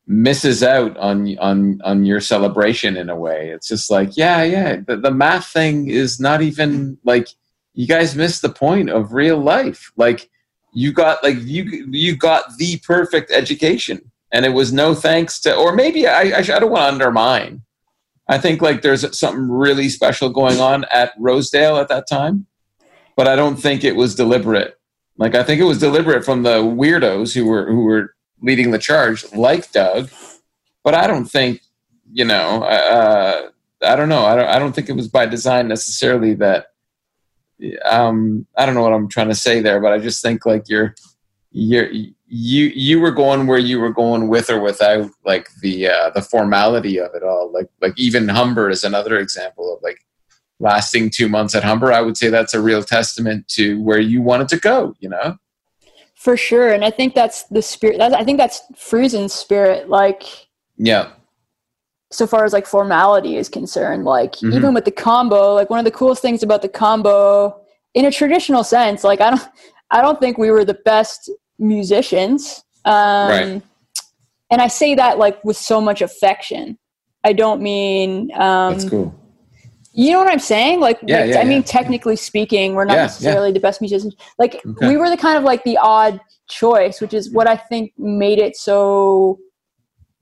[0.08, 3.50] misses out on on on your celebration in a way.
[3.50, 7.28] It's just like, yeah, yeah, the, the math thing is not even like
[7.74, 9.92] you guys missed the point of real life.
[9.98, 10.30] Like
[10.74, 15.56] you got like you you got the perfect education and it was no thanks to
[15.56, 17.62] or maybe i i, don't want to undermine.
[18.28, 22.46] I think like there's something really special going on at rosedale at that time
[23.16, 24.76] but i don't think it was deliberate.
[25.18, 28.80] Like i think it was deliberate from the weirdos who were who were leading the
[28.80, 30.10] charge like doug
[30.84, 31.62] but i don't think
[32.12, 33.50] you know uh,
[33.84, 34.26] i don't know.
[34.26, 36.68] I don't, I don't think it was by design necessarily that
[37.84, 40.70] um i don't know what i'm trying to say there but i just think like
[40.70, 40.96] you're
[41.52, 46.10] you're you you were going where you were going with or without like the uh
[46.12, 50.00] the formality of it all like like even humber is another example of like
[50.60, 54.22] lasting two months at humber i would say that's a real testament to where you
[54.22, 55.38] wanted to go you know
[56.16, 56.74] For sure.
[56.74, 57.98] And I think that's the spirit.
[57.98, 59.88] That's, I think that's Friesen's spirit.
[59.88, 60.24] Like,
[60.76, 61.12] yeah
[62.12, 64.54] so far as like formality is concerned, like Mhm.
[64.56, 67.62] even with the combo, like one of the coolest things about the combo
[67.94, 69.42] in a traditional sense, like I don't,
[69.92, 72.64] I don't think we were the best musicians.
[72.86, 73.62] Um, Right.
[74.52, 76.78] And I say that like with so much affection.
[77.24, 79.14] I don't mean, um, that's cool
[79.94, 80.80] You know what I'm saying?
[80.80, 84.16] Like, Yeah, like, yeah, I mean, technically speaking, we're not Yeah, necessarily the best musicians.
[84.40, 84.88] Like, Okay.
[84.88, 88.40] we were the kind of like the odd choice, which is what I think made
[88.40, 89.38] it so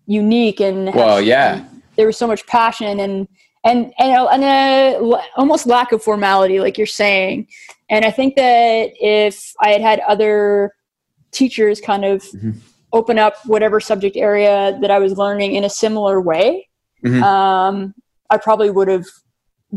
[0.08, 1.66] unique and well yeah
[1.98, 3.28] there was so much passion and
[3.68, 7.48] and and a, and a l- almost lack of formality, like you're saying.
[7.90, 10.74] And I think that if I had had other
[11.32, 12.56] teachers kind of Mhm.
[12.94, 16.68] open up whatever subject area that I was learning in a similar way,
[17.06, 17.22] Mhm.
[17.22, 17.94] um,
[18.30, 19.06] I probably would have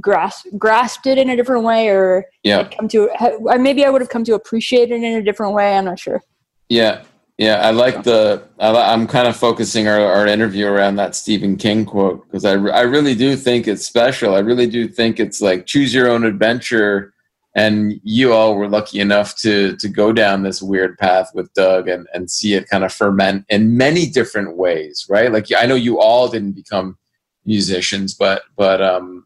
[0.01, 3.11] grasped grasped it in a different way, or yeah come to
[3.59, 5.77] maybe I would have come to appreciate it in a different way.
[5.77, 6.23] I'm not sure.
[6.69, 7.03] Yeah,
[7.41, 7.67] yeah.
[7.67, 8.43] I like the.
[8.59, 12.53] I, I'm kind of focusing our, our interview around that Stephen King quote because I,
[12.53, 14.35] I really do think it's special.
[14.35, 17.15] I really do think it's like choose your own adventure,
[17.55, 21.89] and you all were lucky enough to to go down this weird path with Doug
[21.89, 25.33] and and see it kind of ferment in many different ways, right?
[25.33, 26.99] Like I know you all didn't become
[27.45, 29.25] musicians, but but um,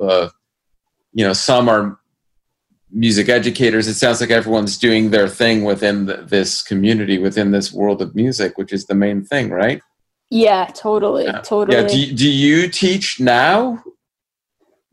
[0.00, 0.28] uh,
[1.12, 1.98] you know, some are
[2.94, 7.72] music educators it sounds like everyone's doing their thing within the, this community within this
[7.72, 9.80] world of music which is the main thing right
[10.30, 11.40] Yeah, totally, Yeah.
[11.40, 11.76] totally.
[11.78, 13.82] yeah do you, do you teach now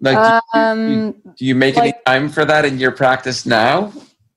[0.02, 3.92] like do, you, um, do you make any time for that in your practice now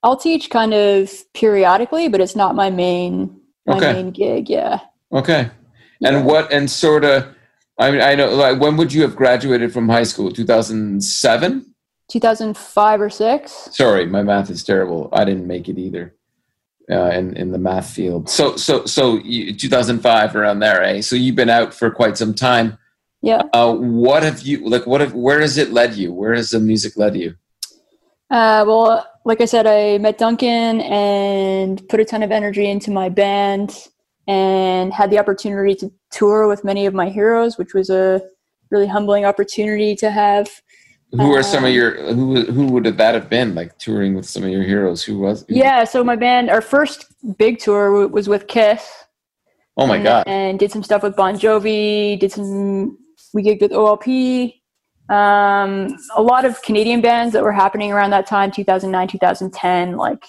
[0.04, 3.92] I'll teach kind of periodically, but it's not my main my Okay.
[3.92, 4.48] main gig.
[4.50, 4.80] Yeah.
[5.12, 5.50] okay
[6.04, 6.22] and Yeah.
[6.22, 7.28] what and sort of
[7.78, 11.71] i mean i know like when would you have graduated from high school 2007
[12.08, 13.68] 2005 or six.
[13.72, 16.14] sorry my math is terrible i didn't make it either
[16.90, 21.16] uh, in in the math field so so so you, 2005 around there eh so
[21.16, 22.76] you've been out for quite some time
[23.22, 23.42] Yeah.
[23.52, 26.60] uh, what have you like what have where has it led you where has the
[26.60, 27.34] music led you
[28.30, 28.88] Uh, well,
[29.26, 33.68] like I said, I met Duncan and put a ton of energy into my band
[34.26, 38.22] and had the opportunity to tour with many of my heroes, which was a
[38.70, 40.48] really humbling opportunity to have.
[41.12, 44.24] Who are some of Um, your who who would that have been like touring with
[44.24, 45.02] some of your heroes?
[45.02, 45.44] Who was?
[45.46, 47.06] who- Yeah, so my band, our first
[47.36, 48.88] big tour was with Kiss.
[49.76, 50.24] Oh my and, god.
[50.26, 52.18] And did some stuff with Bon Jovi.
[52.18, 52.96] Did some.
[53.34, 54.54] We gigged with OLP.
[55.10, 60.24] Um, a lot of Canadian bands that were happening around that time, 2009, 2010, like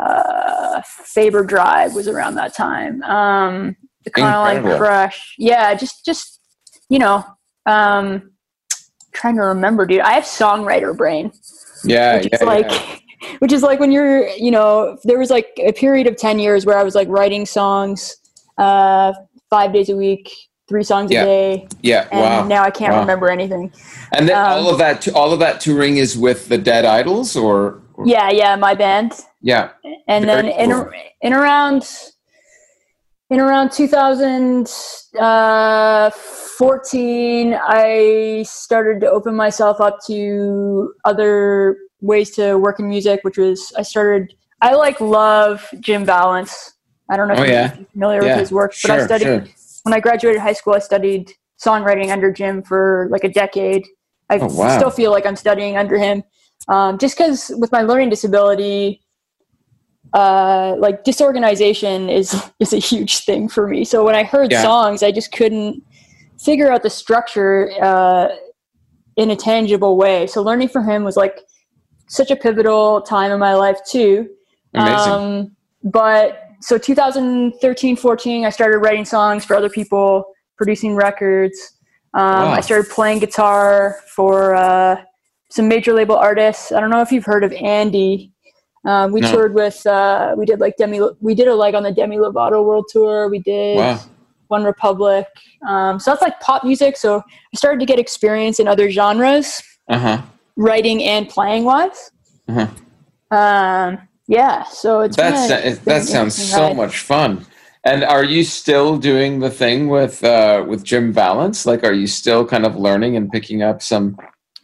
[0.00, 3.02] uh, Faber Drive was around that time.
[3.02, 4.78] Um, the Incredible.
[4.78, 5.34] Crush.
[5.36, 6.40] Yeah, just just
[6.88, 7.24] you know,
[7.66, 8.30] um,
[9.12, 10.00] trying to remember, dude.
[10.00, 11.32] I have songwriter brain
[11.84, 12.96] Yeah, which yeah, is like yeah.
[13.40, 16.64] which is like when you're you know there was like a period of 10 years
[16.64, 18.16] where i was like writing songs
[18.58, 19.12] uh
[19.50, 20.30] five days a week
[20.68, 21.22] three songs Yeah.
[21.22, 22.08] a day yeah.
[22.12, 22.46] and Wow.
[22.46, 23.00] now i can't Wow.
[23.00, 23.72] remember anything
[24.12, 27.36] And then um, all of that, all of that touring is with the Dead Idols,
[27.36, 29.70] or, or yeah yeah my band yeah,
[30.08, 30.90] and Very then in, cool.
[31.22, 31.82] in around
[33.30, 33.70] in around
[36.60, 43.38] 2014 i started to open myself up to other ways to work in music which
[43.38, 46.74] was i started i like love jim vallance
[47.10, 47.76] i don't know if Oh, you're yeah.
[47.92, 48.26] familiar Yeah.
[48.28, 49.44] with his work but i studied sure.
[49.84, 53.86] when i graduated high school i studied songwriting under jim for like a decade
[54.28, 54.76] i Oh, wow.
[54.76, 56.22] still feel like i'm studying under him
[56.68, 59.00] um, just because with my learning disability
[60.12, 63.84] uh, like disorganization is is a huge thing for me.
[63.84, 64.62] So when I heard Yeah.
[64.62, 65.82] songs, I just couldn't
[66.44, 68.28] figure out the structure uh,
[69.16, 70.26] in a tangible way.
[70.26, 71.40] So learning from him was like
[72.08, 74.28] such a pivotal time in my life too.
[74.74, 75.12] Amazing.
[75.12, 80.24] Um, but so 2013, 14, I started writing songs for other people,
[80.56, 81.58] producing records.
[82.14, 82.52] Um, Wow.
[82.54, 85.02] I started playing guitar for uh,
[85.50, 86.72] some major label artists.
[86.72, 88.32] I don't know if you've heard of Andy.
[88.84, 89.30] Um, we No.
[89.30, 92.64] toured with, uh, we did like Demi, we did a leg on the Demi Lovato
[92.64, 93.28] World Tour.
[93.28, 94.00] We did Wow.
[94.50, 95.24] OneRepublic.
[95.66, 96.96] Um, so that's like pop music.
[96.96, 100.22] So I started to get experience in other genres, Uh huh.
[100.56, 102.10] writing and playing wise.
[102.48, 102.66] Uh-huh.
[103.36, 104.64] Um, yeah.
[104.64, 106.76] So it's been That's it's been that sounds so ride.
[106.76, 107.46] much fun.
[107.84, 111.64] And are you still doing the thing with uh, with Jim Vallance?
[111.64, 114.16] Like, are you still kind of learning and picking up some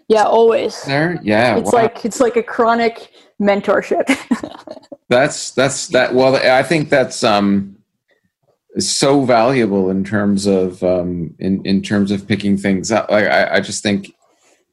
[0.09, 0.82] Yeah, always.
[0.84, 1.18] there?
[1.22, 1.82] Yeah, It's wow.
[1.82, 3.11] like it's like a chronic
[3.41, 4.05] mentorship.
[5.09, 6.14] that's that's that.
[6.14, 7.75] Well, I think that's um
[8.78, 13.10] so valuable in terms of um in in terms of picking things up.
[13.10, 14.12] Like, I I just think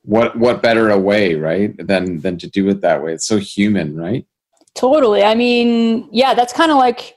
[0.04, 3.14] what what better a way, right, than than to do it that way?
[3.14, 4.26] It's so human, right?
[4.76, 5.22] totally.
[5.24, 7.16] I mean, yeah, that's kind of like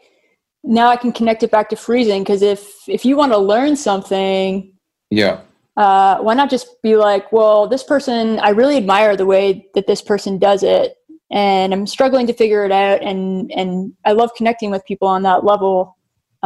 [0.63, 3.77] now I can connect it back to Friesen because if if you want to learn
[3.77, 4.73] something,
[5.11, 5.41] Yeah.
[5.77, 9.87] uh, why not just be like, well, this person, I really admire the way that
[9.87, 10.97] this person does it,
[11.31, 15.23] and I'm struggling to figure it out, and and I love connecting with people on
[15.23, 15.96] that level.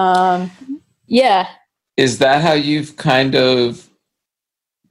[0.01, 0.51] Um,
[1.07, 1.49] yeah,
[1.97, 3.87] Is that how you've kind of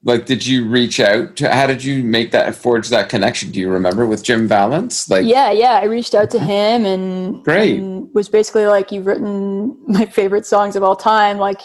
[0.04, 3.52] like did you reach out to how did you make that forge that connection?
[3.52, 5.10] Do you remember with Jim Vallance?
[5.10, 5.80] Like yeah, yeah.
[5.82, 7.80] I reached out to him and, Great.
[7.80, 11.38] and was basically like, "You've written my favorite songs of all time.
[11.38, 11.62] Like,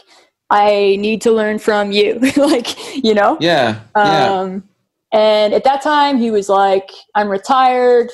[0.51, 2.19] I need to learn from you.
[2.37, 2.69] like,
[3.05, 4.33] you know." yeah, yeah.
[4.41, 4.65] Um,
[5.13, 8.11] and at that time, he was like, "I'm retired,"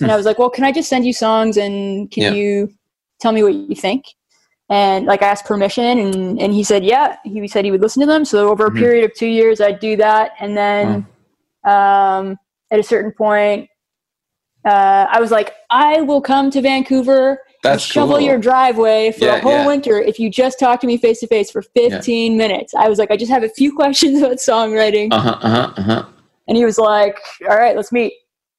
[0.00, 2.32] and I was like, "Well, can I just send you songs and can Yeah.
[2.32, 2.72] you
[3.20, 4.04] tell me what you think?"
[4.74, 8.00] And like, I asked permission, and and he said, "Yeah." He said he would listen
[8.00, 8.24] to them.
[8.24, 8.78] So over a Mhm.
[8.84, 11.06] period of two years, I'd do that, and then
[11.64, 12.36] um,
[12.72, 13.68] at a certain point,
[14.66, 18.26] uh, I was like, "I will come to Vancouver." and shovel cool.
[18.28, 19.66] your driveway for Yeah, a whole yeah.
[19.66, 22.74] winter if you just talk to me face to face for 15 minutes.
[22.74, 25.08] I was like, I just have a few questions about songwriting.
[25.12, 26.04] uh-huh, uh-huh, uh-huh.
[26.46, 27.16] And he was like,
[27.48, 28.12] "All right, let's meet."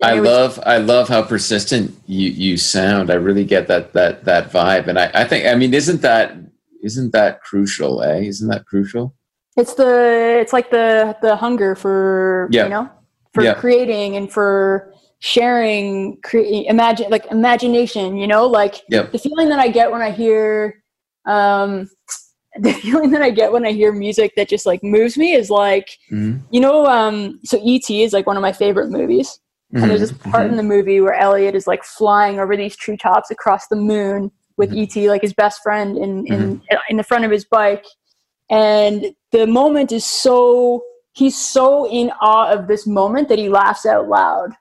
[0.06, 3.10] I love I love how persistent you you sound.
[3.12, 4.88] I really get that that that vibe.
[4.88, 6.36] And I, I think I mean isn't that
[6.84, 8.20] isn't that crucial, eh?
[8.22, 9.16] Isn't that crucial?
[9.58, 12.64] It's the it's like the the hunger for Yeah.
[12.64, 12.90] you know
[13.34, 13.56] for Yeah.
[13.56, 16.38] creating and for sharing, cre-
[16.68, 18.18] imagine like imagination.
[18.18, 19.12] You know, like Yep.
[19.12, 20.82] the feeling that I get when I hear.
[21.26, 21.90] Um,
[22.62, 25.50] the feeling that I get when I hear music that just like moves me is
[25.50, 26.40] like, Mhm.
[26.52, 28.04] you know, um, so E.T.
[28.04, 29.40] is like one of my favorite movies.
[29.74, 32.76] And there's this Mhm, part in the movie where Elliot is like flying over these
[32.76, 34.84] treetops across the moon with Mhm.
[34.84, 37.86] ET, like his best friend, in in in the front of his bike.
[38.50, 43.86] And the moment is so he's so in awe of this moment that he laughs
[43.86, 44.52] out loud.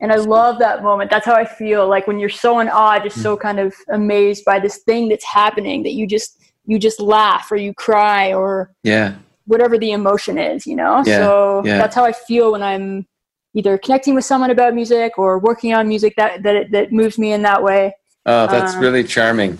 [0.00, 1.10] And I love that moment.
[1.10, 4.44] That's how I feel like when you're so in awe, just so kind of amazed
[4.44, 8.72] by this thing that's happening that you just you just laugh or you cry or
[8.84, 9.14] Yeah.
[9.46, 11.02] whatever the emotion is, you know?
[11.04, 11.78] Yeah, so yeah.
[11.78, 13.06] that's how I feel when I'm
[13.54, 17.32] either connecting with someone about music or working on music that that that moves me
[17.32, 17.94] in that way.
[18.26, 19.58] Oh, that's Um, really charming.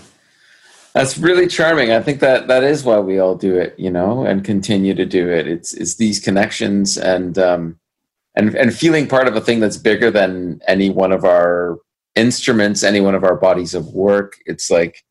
[0.95, 1.90] That's really charming.
[1.90, 5.07] I think that that is why we all do it, you know, and continue to
[5.07, 5.47] do it.
[5.47, 7.78] It's it's these connections and um
[8.34, 11.78] and and feeling part of a thing that's bigger than any one of our
[12.14, 14.34] instruments, any one of our bodies of work.
[14.47, 15.03] It's like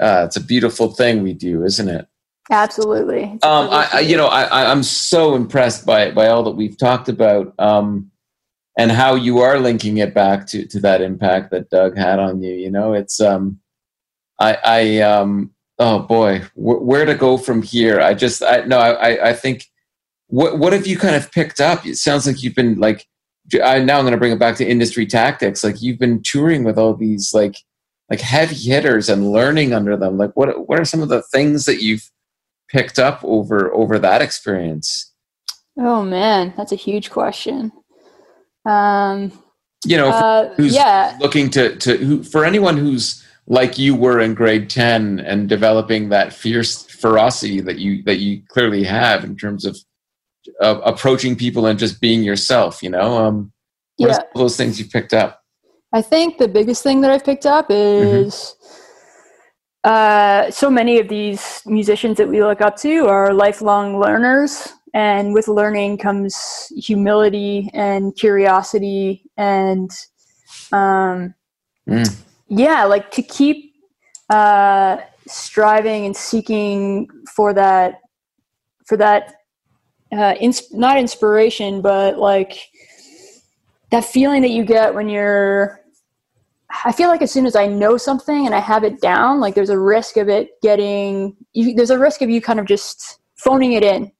[0.00, 2.06] uh, it's a beautiful thing we do, isn't it?
[2.52, 3.24] Absolutely.
[3.42, 4.26] Um, I, I, you know.
[4.26, 8.10] I, I'm so impressed by by all that we've talked about, um,
[8.76, 12.42] and how you are linking it back to to that impact that Doug had on
[12.42, 12.52] you.
[12.52, 13.58] You know, it's um,
[14.38, 18.00] I, I um, oh boy, wh- where to go from here?
[18.02, 19.64] I just, I no, I, I- I think,
[20.26, 21.86] what what have you kind of picked up?
[21.86, 23.06] It sounds like you've been like,
[23.64, 25.64] I now I'm going to bring it back to industry tactics.
[25.64, 27.56] Like you've been touring with all these like
[28.10, 30.18] like heavy hitters and learning under them.
[30.18, 32.10] Like what what are some of the things that you've
[32.72, 35.12] picked up over over that experience?
[35.78, 37.72] oh man, that's a huge question.
[38.66, 39.32] Um,
[39.84, 44.20] You know, uh, who's yeah, looking to to who, for anyone who's like you were
[44.20, 49.36] in grade 10 and developing that fierce ferocity that you that you clearly have in
[49.36, 49.76] terms of
[50.60, 53.52] uh, approaching people and just being yourself you know um
[53.96, 54.16] what are yeah.
[54.16, 55.42] some of those things you picked up
[55.92, 58.56] I think the biggest thing that I've picked up is
[59.84, 64.72] uh, so many of these musicians that we look up to are lifelong learners.
[64.94, 69.90] And with learning comes humility and curiosity and,
[70.72, 71.34] um,
[71.88, 72.14] Mm.
[72.46, 73.74] yeah, like to keep
[74.30, 78.00] uh, striving and seeking for that,
[78.86, 79.34] for that,
[80.16, 82.56] uh, ins- not inspiration, but like
[83.90, 85.81] that feeling that you get when you're
[86.84, 89.54] I feel like as soon as I know something and I have it down, like
[89.54, 93.18] there's a risk of it getting, you, there's a risk of you kind of just
[93.36, 94.10] phoning it in.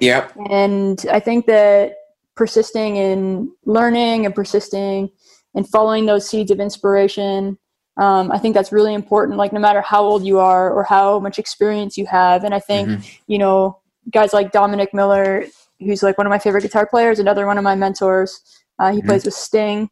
[0.00, 1.94] yep And I think that
[2.36, 5.10] persisting in learning and persisting
[5.54, 7.58] and following those seeds of inspiration,
[7.96, 9.38] um, I think that's really important.
[9.38, 12.58] Like no matter how old you are or how much experience you have, and I
[12.58, 13.18] think Mhm.
[13.28, 13.78] you know
[14.10, 15.44] guys like Dominic Miller,
[15.78, 18.40] who's like one of my favorite guitar players, another one of my mentors.
[18.80, 19.06] Uh, he Mhm.
[19.06, 19.90] plays with Sting.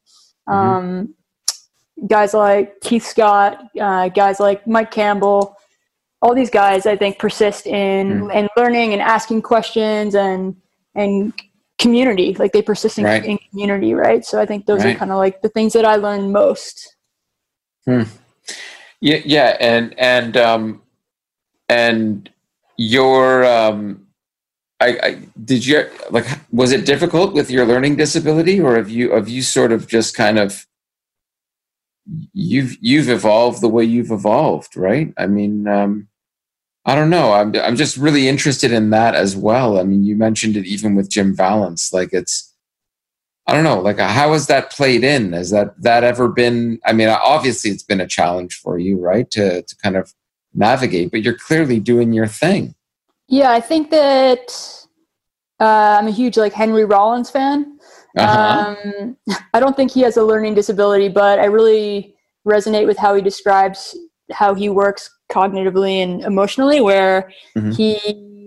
[0.49, 0.53] Mhm.
[0.53, 1.15] Um,
[2.07, 5.57] guys like Keith Scott, uh, guys like Mike Campbell,
[6.21, 8.31] all these guys I think persist in Mm.
[8.35, 10.57] and learning and asking questions and
[10.95, 11.33] and
[11.79, 12.35] community.
[12.35, 13.25] Like they persist in, Right.
[13.25, 14.25] in community, right?
[14.25, 14.95] So I think those Right.
[14.95, 16.97] are kind of like the things that I learned most.
[19.01, 20.81] yeah yeah and and um
[21.69, 22.31] and
[22.77, 24.07] your um
[24.81, 29.11] I, I did you like was it difficult with your learning disability or have you
[29.13, 30.67] have you sort of just kind of
[32.33, 35.13] you've you've evolved the way you've evolved right?
[35.17, 36.09] I mean um
[36.85, 37.33] i don't know.
[37.33, 39.79] I'm i'm just really interested in that as well.
[39.79, 41.93] I mean you mentioned it even with jim vallance.
[41.93, 42.55] Like it's
[43.47, 43.81] i don't know.
[43.81, 45.33] Like how has that played in?
[45.33, 49.31] Has that that ever been i mean obviously it's been a challenge for you right
[49.33, 50.13] to to kind of
[50.55, 52.75] navigate but you're clearly doing your thing.
[53.29, 54.83] Yeah, I think that
[55.59, 57.72] uh, I'm a huge like Henry Rollins fan.
[58.17, 58.75] Uh-huh.
[58.95, 59.17] Um,
[59.55, 62.15] I don't think he has a learning disability, but I really
[62.47, 63.97] resonate with how he describes
[64.33, 67.77] how he works cognitively and emotionally, where Mhm.
[67.77, 67.95] he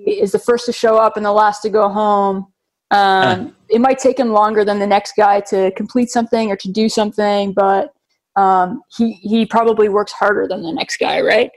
[0.05, 2.47] is the first to show up and the last to go home.
[2.91, 6.72] Um, It might take him longer than the next guy to complete something or to
[6.72, 7.91] do something, but
[8.36, 11.49] um, he he probably works harder than the next guy, right?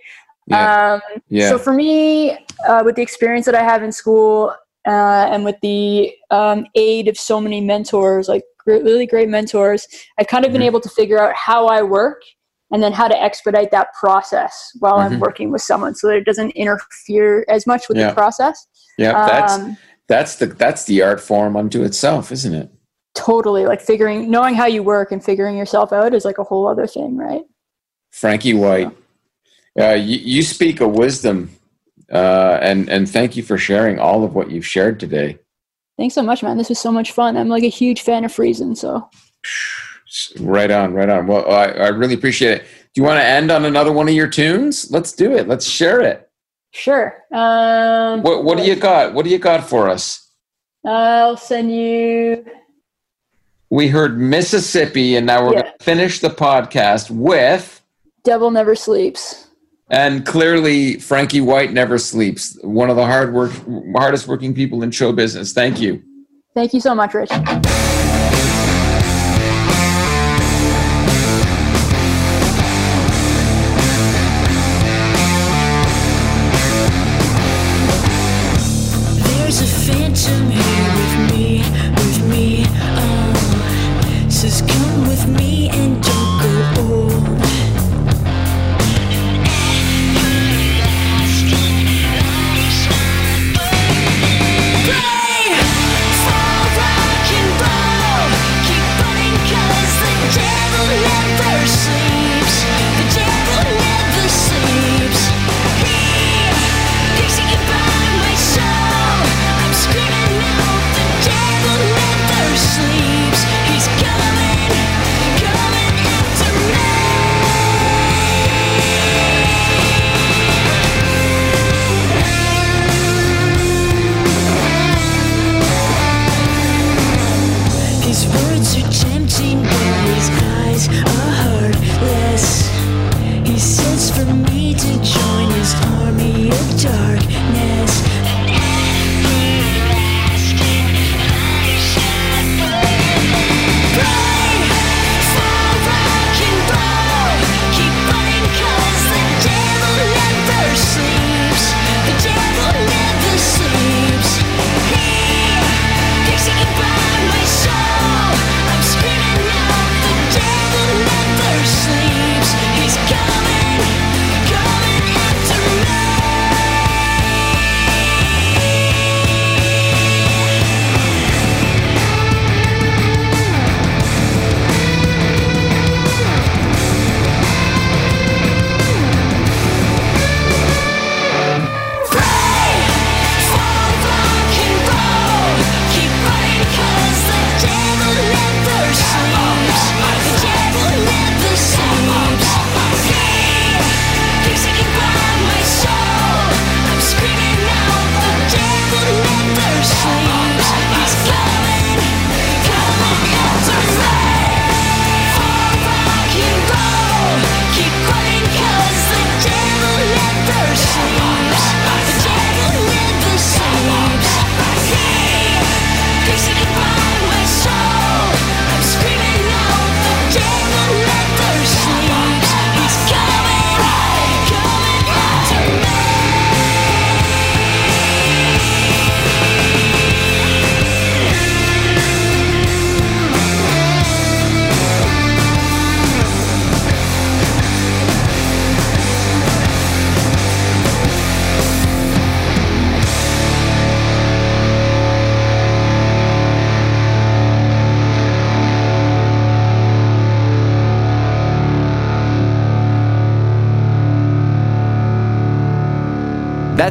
[0.46, 4.54] yeah Um, yeah so for me, uh, with the experience that I have in school
[4.88, 9.86] uh, and with the um, aid of so many mentors, like great, really great mentors,
[10.18, 10.66] I've kind of been Mhm.
[10.66, 12.22] able to figure out how I work
[12.72, 15.04] and then how to expedite that process while Mhm.
[15.04, 18.08] I'm working with someone so that it doesn't interfere as much with Yeah.
[18.08, 18.66] the process.
[18.98, 19.76] yeah that's Um,
[20.08, 22.68] that's the that's the art form unto itself isn't it
[23.14, 26.66] totally like figuring, knowing how you work and figuring yourself out is like a whole
[26.68, 27.42] other thing, right?
[28.10, 28.90] Frankie White,
[29.78, 31.50] uh, you, you speak of wisdom,
[32.12, 35.38] uh, and and thank you for sharing all of what you've shared today.
[35.96, 36.56] Thanks so much, man.
[36.58, 37.36] This was so much fun.
[37.36, 39.08] I'm like a huge fan of Friesen, so
[40.40, 41.26] Right on, right on.
[41.26, 42.64] Well, I, I really appreciate it.
[42.94, 44.90] Do you want to end on another one of your tunes?
[44.90, 45.46] Let's do it.
[45.48, 46.30] Let's share it.
[46.70, 47.24] sure.
[47.32, 49.12] Um, What What do you got?
[49.12, 50.30] What do you got for us?
[50.86, 52.44] I'll send you.
[53.68, 55.62] We heard Mississippi, and now we're Yeah.
[55.62, 57.82] going to finish the podcast with.
[58.24, 59.47] Devil Never Sleeps.
[59.90, 62.58] And clearly, Frankie White never sleeps.
[62.62, 63.52] One of the hard work,
[63.96, 65.52] hardest working people in show business.
[65.52, 66.02] Thank you.
[66.54, 67.30] Thank you so much, Rich.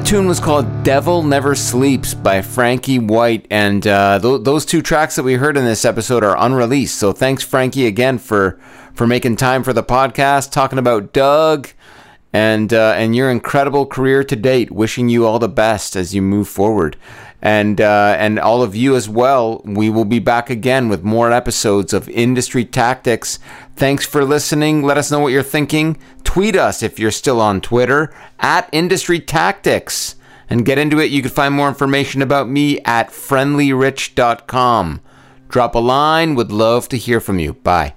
[0.08, 3.46] Tune was called Devil Never Sleeps by Frankie White.
[3.52, 6.98] And uh, th- those two tracks that we heard in this episode are unreleased.
[6.98, 8.58] So thanks, Frankie, again for,
[8.94, 11.68] for making time for the podcast, talking about Doug
[12.32, 14.72] and, uh, and your incredible career to date.
[14.72, 16.96] Wishing you all the best as you move forward
[17.42, 19.62] and uh, and all of you as well.
[19.64, 23.40] We will be back again with more episodes of Industry Tactics.
[23.76, 24.84] Thanks for listening.
[24.84, 25.98] Let us know what you're thinking.
[26.24, 30.16] Tweet us if you're still on Twitter at Industry Tactics.
[30.50, 31.12] And get into it.
[31.12, 35.02] You can find more information about me at friendlyrich.com.
[35.50, 36.36] Drop a line.
[36.36, 37.54] Would love to hear from you.
[37.54, 37.97] Bye.